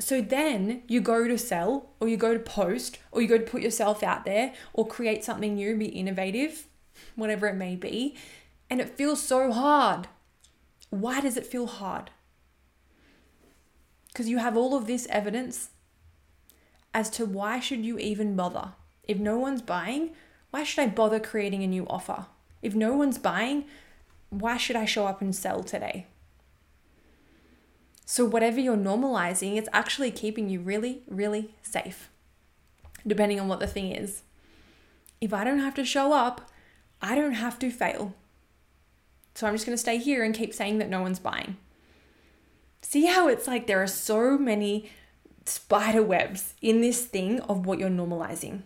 So 0.00 0.22
then 0.22 0.82
you 0.88 1.02
go 1.02 1.28
to 1.28 1.36
sell, 1.36 1.90
or 2.00 2.08
you 2.08 2.16
go 2.16 2.32
to 2.32 2.40
post, 2.40 2.98
or 3.12 3.20
you 3.20 3.28
go 3.28 3.38
to 3.38 3.44
put 3.44 3.60
yourself 3.60 4.02
out 4.02 4.24
there, 4.24 4.54
or 4.72 4.86
create 4.86 5.22
something 5.22 5.54
new, 5.54 5.76
be 5.76 5.86
innovative, 5.86 6.66
whatever 7.16 7.46
it 7.46 7.54
may 7.54 7.76
be, 7.76 8.16
and 8.70 8.80
it 8.80 8.96
feels 8.96 9.22
so 9.22 9.52
hard. 9.52 10.08
Why 10.88 11.20
does 11.20 11.36
it 11.36 11.46
feel 11.46 11.66
hard? 11.66 12.10
Because 14.08 14.28
you 14.28 14.38
have 14.38 14.56
all 14.56 14.74
of 14.74 14.86
this 14.86 15.06
evidence 15.10 15.68
as 16.94 17.10
to 17.10 17.26
why 17.26 17.60
should 17.60 17.84
you 17.84 17.98
even 17.98 18.34
bother? 18.34 18.72
If 19.06 19.18
no 19.18 19.38
one's 19.38 19.62
buying, 19.62 20.10
why 20.50 20.64
should 20.64 20.82
I 20.82 20.88
bother 20.88 21.20
creating 21.20 21.62
a 21.62 21.66
new 21.66 21.86
offer? 21.88 22.26
If 22.62 22.74
no 22.74 22.96
one's 22.96 23.18
buying, 23.18 23.66
why 24.30 24.56
should 24.56 24.76
I 24.76 24.86
show 24.86 25.06
up 25.06 25.20
and 25.20 25.36
sell 25.36 25.62
today? 25.62 26.06
So, 28.12 28.24
whatever 28.24 28.58
you're 28.58 28.76
normalizing, 28.76 29.56
it's 29.56 29.68
actually 29.72 30.10
keeping 30.10 30.50
you 30.50 30.58
really, 30.58 31.02
really 31.06 31.54
safe, 31.62 32.10
depending 33.06 33.38
on 33.38 33.46
what 33.46 33.60
the 33.60 33.68
thing 33.68 33.92
is. 33.92 34.22
If 35.20 35.32
I 35.32 35.44
don't 35.44 35.60
have 35.60 35.76
to 35.76 35.84
show 35.84 36.12
up, 36.12 36.50
I 37.00 37.14
don't 37.14 37.34
have 37.34 37.56
to 37.60 37.70
fail. 37.70 38.14
So, 39.36 39.46
I'm 39.46 39.54
just 39.54 39.64
going 39.64 39.74
to 39.74 39.80
stay 39.80 39.96
here 39.98 40.24
and 40.24 40.34
keep 40.34 40.52
saying 40.52 40.78
that 40.78 40.88
no 40.88 41.00
one's 41.00 41.20
buying. 41.20 41.56
See 42.82 43.06
how 43.06 43.28
it's 43.28 43.46
like 43.46 43.68
there 43.68 43.80
are 43.80 43.86
so 43.86 44.36
many 44.36 44.90
spider 45.44 46.02
webs 46.02 46.54
in 46.60 46.80
this 46.80 47.04
thing 47.04 47.38
of 47.42 47.64
what 47.64 47.78
you're 47.78 47.90
normalizing 47.90 48.62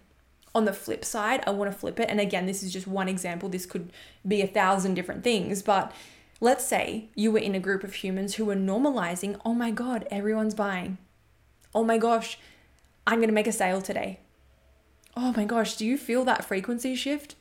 on 0.55 0.65
the 0.65 0.73
flip 0.73 1.05
side, 1.05 1.43
I 1.47 1.51
want 1.51 1.71
to 1.71 1.77
flip 1.77 1.99
it. 1.99 2.09
And 2.09 2.21
again, 2.21 2.47
this 2.47 2.63
is 2.63 2.73
just 2.73 2.87
one 2.87 3.09
example. 3.09 3.49
This 3.49 3.67
could 3.67 3.93
be 4.27 4.41
a 4.41 4.47
thousand 4.47 4.95
different 4.95 5.25
things. 5.25 5.63
But 5.63 5.93
let's 6.45 6.67
say 6.67 7.09
you 7.15 7.33
were 7.33 7.39
in 7.39 7.55
a 7.55 7.61
group 7.61 7.83
of 7.83 7.95
humans 7.95 8.35
who 8.35 8.45
were 8.45 8.55
normalizing, 8.55 9.41
oh 9.47 9.55
my 9.55 9.71
God, 9.71 10.07
everyone's 10.11 10.55
buying. 10.55 10.99
Oh 11.75 11.83
my 11.83 11.97
gosh, 11.97 12.39
I'm 13.07 13.19
going 13.19 13.31
to 13.31 13.35
make 13.35 13.47
a 13.47 13.53
sale 13.53 13.81
today. 13.81 14.21
Oh 15.17 15.33
my 15.35 15.47
gosh, 15.47 15.75
do 15.77 15.87
you 15.87 15.97
feel 15.97 16.23
that 16.27 16.45
frequency 16.45 16.95
shift? 16.95 17.35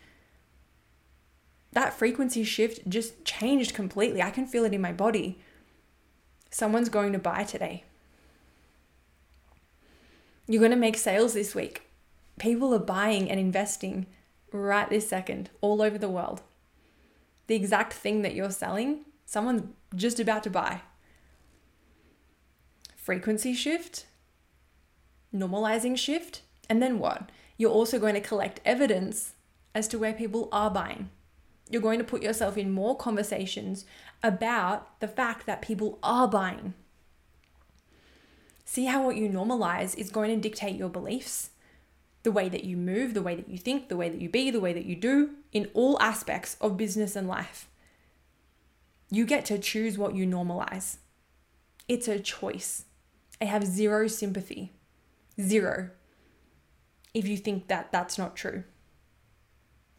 That 1.74 1.94
frequency 1.94 2.46
shift 2.46 2.88
just 2.88 3.26
changed 3.26 3.74
completely. 3.74 4.22
I 4.22 4.32
can 4.32 4.48
feel 4.48 4.64
it 4.64 4.74
in 4.74 4.80
my 4.80 4.94
body. 4.94 5.38
Someone's 6.50 6.90
going 6.90 7.12
to 7.12 7.20
buy 7.20 7.44
today. 7.44 7.84
You're 10.48 10.62
going 10.62 10.72
to 10.72 10.78
make 10.78 10.98
sales 10.98 11.34
this 11.34 11.54
week 11.54 11.82
people 12.40 12.74
are 12.74 12.80
buying 12.80 13.30
and 13.30 13.40
investing 13.40 14.06
right 14.52 14.90
this 14.90 15.08
second 15.08 15.50
all 15.62 15.82
over 15.82 15.98
the 15.98 16.10
world. 16.10 16.42
The 17.48 17.56
exact 17.56 17.94
thing 17.94 18.22
that 18.22 18.36
you're 18.36 18.52
selling, 18.52 19.06
someone's 19.26 19.64
just 19.96 20.20
about 20.20 20.44
to 20.44 20.50
buy. 20.50 20.82
Frequency 22.96 23.54
shift, 23.54 24.06
normalizing 25.36 25.98
shift, 25.98 26.42
and 26.70 26.82
then 26.82 27.00
what? 27.00 27.30
You're 27.58 27.72
also 27.72 28.00
going 28.00 28.14
to 28.16 28.22
collect 28.22 28.62
evidence 28.64 29.34
as 29.76 29.88
to 29.90 30.00
where 30.00 30.14
people 30.14 30.50
are 30.52 30.70
buying. 30.70 31.10
You're 31.70 31.82
going 31.82 32.00
to 32.00 32.06
put 32.06 32.22
yourself 32.22 32.58
in 32.58 32.72
more 32.72 32.96
conversations 32.96 33.86
about 34.22 35.00
the 35.00 35.08
fact 35.08 35.46
that 35.46 35.62
people 35.62 36.00
are 36.04 36.28
buying. 36.28 36.74
See 38.66 38.86
how 38.86 39.04
what 39.04 39.18
you 39.18 39.30
normalize 39.30 39.98
is 39.98 40.10
going 40.10 40.30
to 40.34 40.42
dictate 40.42 40.76
your 40.76 40.90
beliefs 40.90 41.50
the 42.24 42.32
way 42.32 42.48
that 42.50 42.64
you 42.64 42.78
move, 42.78 43.14
the 43.14 43.22
way 43.22 43.36
that 43.36 43.50
you 43.50 43.58
think, 43.58 43.90
the 43.90 43.98
way 43.98 44.10
that 44.10 44.22
you 44.22 44.30
be, 44.30 44.50
the 44.50 44.62
way 44.62 44.74
that 44.74 44.86
you 44.86 44.96
do 44.96 45.32
in 45.52 45.70
all 45.74 46.02
aspects 46.02 46.58
of 46.62 46.78
business 46.78 47.16
and 47.16 47.28
life. 47.28 47.68
You 49.12 49.26
get 49.26 49.46
to 49.46 49.60
choose 49.60 49.98
what 49.98 50.16
you 50.16 50.26
normalize. 50.26 50.98
It's 51.88 52.08
a 52.08 52.20
choice. 52.20 52.86
I 53.42 53.46
have 53.46 53.66
zero 53.66 54.08
sympathy. 54.08 54.72
Zero. 55.40 55.90
If 57.14 57.28
you 57.28 57.38
think 57.38 57.68
that 57.68 57.92
that's 57.92 58.18
not 58.18 58.36
true. 58.36 58.64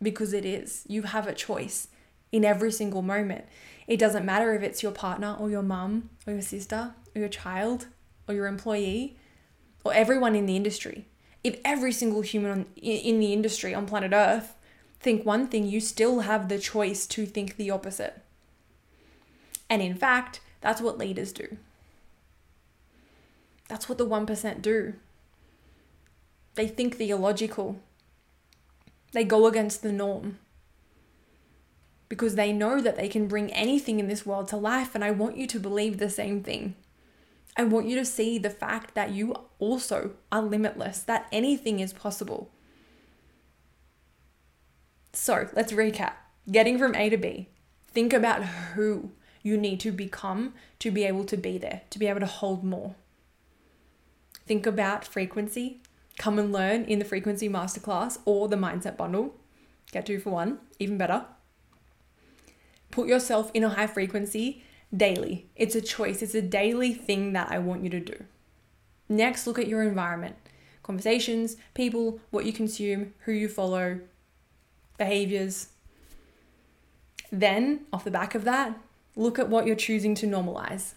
Because 0.02 0.32
it 0.32 0.46
is. 0.46 0.84
You 0.88 1.02
have 1.02 1.26
a 1.26 1.34
choice 1.34 1.88
in 2.32 2.44
every 2.44 2.72
single 2.72 3.02
moment. 3.02 3.44
It 3.86 3.98
doesn't 3.98 4.24
matter 4.24 4.54
if 4.54 4.62
it's 4.62 4.82
your 4.82 4.92
partner 4.92 5.36
or 5.38 5.50
your 5.50 5.62
mum 5.62 6.10
or 6.26 6.32
your 6.32 6.42
sister 6.42 6.94
or 7.14 7.20
your 7.20 7.28
child 7.28 7.88
or 8.26 8.34
your 8.34 8.46
employee 8.46 9.18
or 9.84 9.92
everyone 9.92 10.34
in 10.34 10.46
the 10.46 10.56
industry 10.56 11.06
if 11.44 11.60
every 11.64 11.92
single 11.92 12.22
human 12.22 12.66
in 12.74 13.20
the 13.20 13.32
industry 13.32 13.74
on 13.74 13.86
planet 13.86 14.12
Earth 14.14 14.54
think 14.98 15.24
one 15.24 15.46
thing, 15.46 15.68
you 15.68 15.80
still 15.80 16.20
have 16.20 16.48
the 16.48 16.58
choice 16.58 17.06
to 17.06 17.26
think 17.26 17.56
the 17.56 17.70
opposite. 17.70 18.22
And 19.68 19.82
in 19.82 19.94
fact, 19.94 20.40
that's 20.62 20.80
what 20.80 20.96
leaders 20.96 21.32
do. 21.32 21.58
That's 23.68 23.88
what 23.88 23.98
the 23.98 24.06
1% 24.06 24.62
do. 24.62 24.94
They 26.54 26.66
think 26.66 26.96
the 26.96 27.10
illogical. 27.10 27.80
They 29.12 29.24
go 29.24 29.46
against 29.46 29.82
the 29.82 29.92
norm. 29.92 30.38
Because 32.08 32.34
they 32.34 32.52
know 32.52 32.80
that 32.80 32.96
they 32.96 33.08
can 33.08 33.26
bring 33.26 33.52
anything 33.52 33.98
in 34.00 34.08
this 34.08 34.24
world 34.24 34.48
to 34.48 34.56
life, 34.56 34.94
and 34.94 35.04
I 35.04 35.10
want 35.10 35.36
you 35.36 35.46
to 35.48 35.58
believe 35.58 35.98
the 35.98 36.10
same 36.10 36.42
thing. 36.42 36.76
I 37.56 37.64
want 37.64 37.86
you 37.86 37.96
to 37.96 38.04
see 38.04 38.38
the 38.38 38.50
fact 38.50 38.94
that 38.94 39.10
you 39.10 39.34
also 39.58 40.12
are 40.32 40.42
limitless, 40.42 41.00
that 41.00 41.28
anything 41.30 41.80
is 41.80 41.92
possible. 41.92 42.50
So 45.12 45.48
let's 45.54 45.72
recap 45.72 46.14
getting 46.50 46.78
from 46.78 46.94
A 46.96 47.08
to 47.08 47.16
B. 47.16 47.48
Think 47.86 48.12
about 48.12 48.44
who 48.44 49.12
you 49.42 49.56
need 49.56 49.78
to 49.80 49.92
become 49.92 50.54
to 50.80 50.90
be 50.90 51.04
able 51.04 51.24
to 51.24 51.36
be 51.36 51.58
there, 51.58 51.82
to 51.90 51.98
be 51.98 52.08
able 52.08 52.20
to 52.20 52.26
hold 52.26 52.64
more. 52.64 52.96
Think 54.46 54.66
about 54.66 55.04
frequency. 55.04 55.80
Come 56.18 56.38
and 56.38 56.52
learn 56.52 56.84
in 56.84 56.98
the 56.98 57.04
frequency 57.04 57.48
masterclass 57.48 58.18
or 58.24 58.48
the 58.48 58.56
mindset 58.56 58.96
bundle. 58.96 59.34
Get 59.92 60.06
two 60.06 60.18
for 60.18 60.30
one, 60.30 60.58
even 60.80 60.98
better. 60.98 61.26
Put 62.90 63.06
yourself 63.06 63.50
in 63.54 63.62
a 63.62 63.68
high 63.68 63.86
frequency 63.86 64.63
daily. 64.94 65.46
It's 65.56 65.74
a 65.74 65.80
choice, 65.80 66.22
it's 66.22 66.34
a 66.34 66.42
daily 66.42 66.92
thing 66.92 67.32
that 67.32 67.50
I 67.50 67.58
want 67.58 67.82
you 67.82 67.90
to 67.90 68.00
do. 68.00 68.24
Next, 69.08 69.46
look 69.46 69.58
at 69.58 69.68
your 69.68 69.82
environment 69.82 70.36
conversations, 70.82 71.56
people, 71.72 72.20
what 72.30 72.44
you 72.44 72.52
consume, 72.52 73.14
who 73.20 73.32
you 73.32 73.48
follow, 73.48 74.00
behaviors. 74.98 75.68
Then, 77.32 77.86
off 77.92 78.04
the 78.04 78.10
back 78.10 78.34
of 78.34 78.44
that, 78.44 78.78
look 79.16 79.38
at 79.38 79.48
what 79.48 79.66
you're 79.66 79.76
choosing 79.76 80.14
to 80.16 80.26
normalize. 80.26 80.92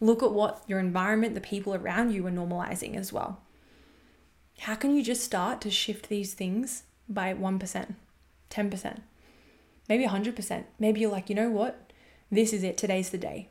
Look 0.00 0.22
at 0.22 0.32
what 0.32 0.62
your 0.66 0.78
environment, 0.78 1.34
the 1.34 1.40
people 1.40 1.74
around 1.74 2.12
you 2.12 2.26
are 2.26 2.30
normalizing 2.30 2.94
as 2.94 3.12
well. 3.12 3.40
How 4.60 4.74
can 4.74 4.94
you 4.94 5.02
just 5.02 5.24
start 5.24 5.60
to 5.62 5.70
shift 5.70 6.08
these 6.08 6.34
things 6.34 6.84
by 7.08 7.32
1%, 7.32 7.94
10%, 8.50 8.98
maybe 9.88 10.06
100%? 10.06 10.64
Maybe 10.78 11.00
you're 11.00 11.10
like, 11.10 11.28
you 11.28 11.34
know 11.34 11.50
what? 11.50 11.91
This 12.32 12.54
is 12.54 12.64
it. 12.64 12.78
Today's 12.78 13.10
the 13.10 13.18
day. 13.18 13.50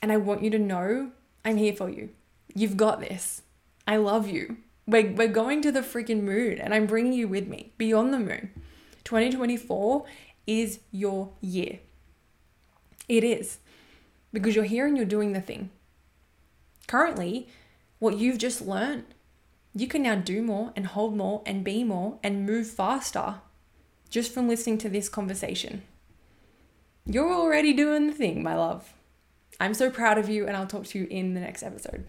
And 0.00 0.12
I 0.12 0.16
want 0.16 0.44
you 0.44 0.50
to 0.50 0.60
know 0.60 1.10
I'm 1.44 1.56
here 1.56 1.74
for 1.74 1.90
you. 1.90 2.10
You've 2.54 2.76
got 2.76 3.00
this. 3.00 3.42
I 3.84 3.96
love 3.96 4.28
you. 4.28 4.58
We're, 4.86 5.10
we're 5.10 5.26
going 5.26 5.62
to 5.62 5.72
the 5.72 5.80
freaking 5.80 6.22
moon 6.22 6.58
and 6.58 6.72
I'm 6.72 6.86
bringing 6.86 7.12
you 7.12 7.26
with 7.26 7.48
me 7.48 7.72
beyond 7.78 8.14
the 8.14 8.20
moon. 8.20 8.50
2024 9.02 10.04
is 10.46 10.78
your 10.92 11.30
year. 11.40 11.80
It 13.08 13.24
is 13.24 13.58
because 14.32 14.54
you're 14.54 14.64
here 14.64 14.86
and 14.86 14.96
you're 14.96 15.04
doing 15.04 15.32
the 15.32 15.40
thing. 15.40 15.70
Currently, 16.86 17.48
what 17.98 18.18
you've 18.18 18.38
just 18.38 18.62
learned, 18.62 19.06
you 19.74 19.88
can 19.88 20.04
now 20.04 20.14
do 20.14 20.42
more 20.42 20.72
and 20.76 20.86
hold 20.86 21.16
more 21.16 21.42
and 21.44 21.64
be 21.64 21.82
more 21.82 22.20
and 22.22 22.46
move 22.46 22.68
faster 22.68 23.40
just 24.10 24.32
from 24.32 24.48
listening 24.48 24.78
to 24.78 24.88
this 24.88 25.08
conversation. 25.08 25.82
You're 27.04 27.32
already 27.32 27.72
doing 27.72 28.08
the 28.08 28.12
thing, 28.12 28.42
my 28.42 28.54
love. 28.56 28.92
I'm 29.60 29.74
so 29.74 29.90
proud 29.90 30.18
of 30.18 30.28
you, 30.28 30.46
and 30.46 30.56
I'll 30.56 30.66
talk 30.66 30.86
to 30.86 30.98
you 30.98 31.06
in 31.08 31.34
the 31.34 31.40
next 31.40 31.62
episode. 31.62 32.06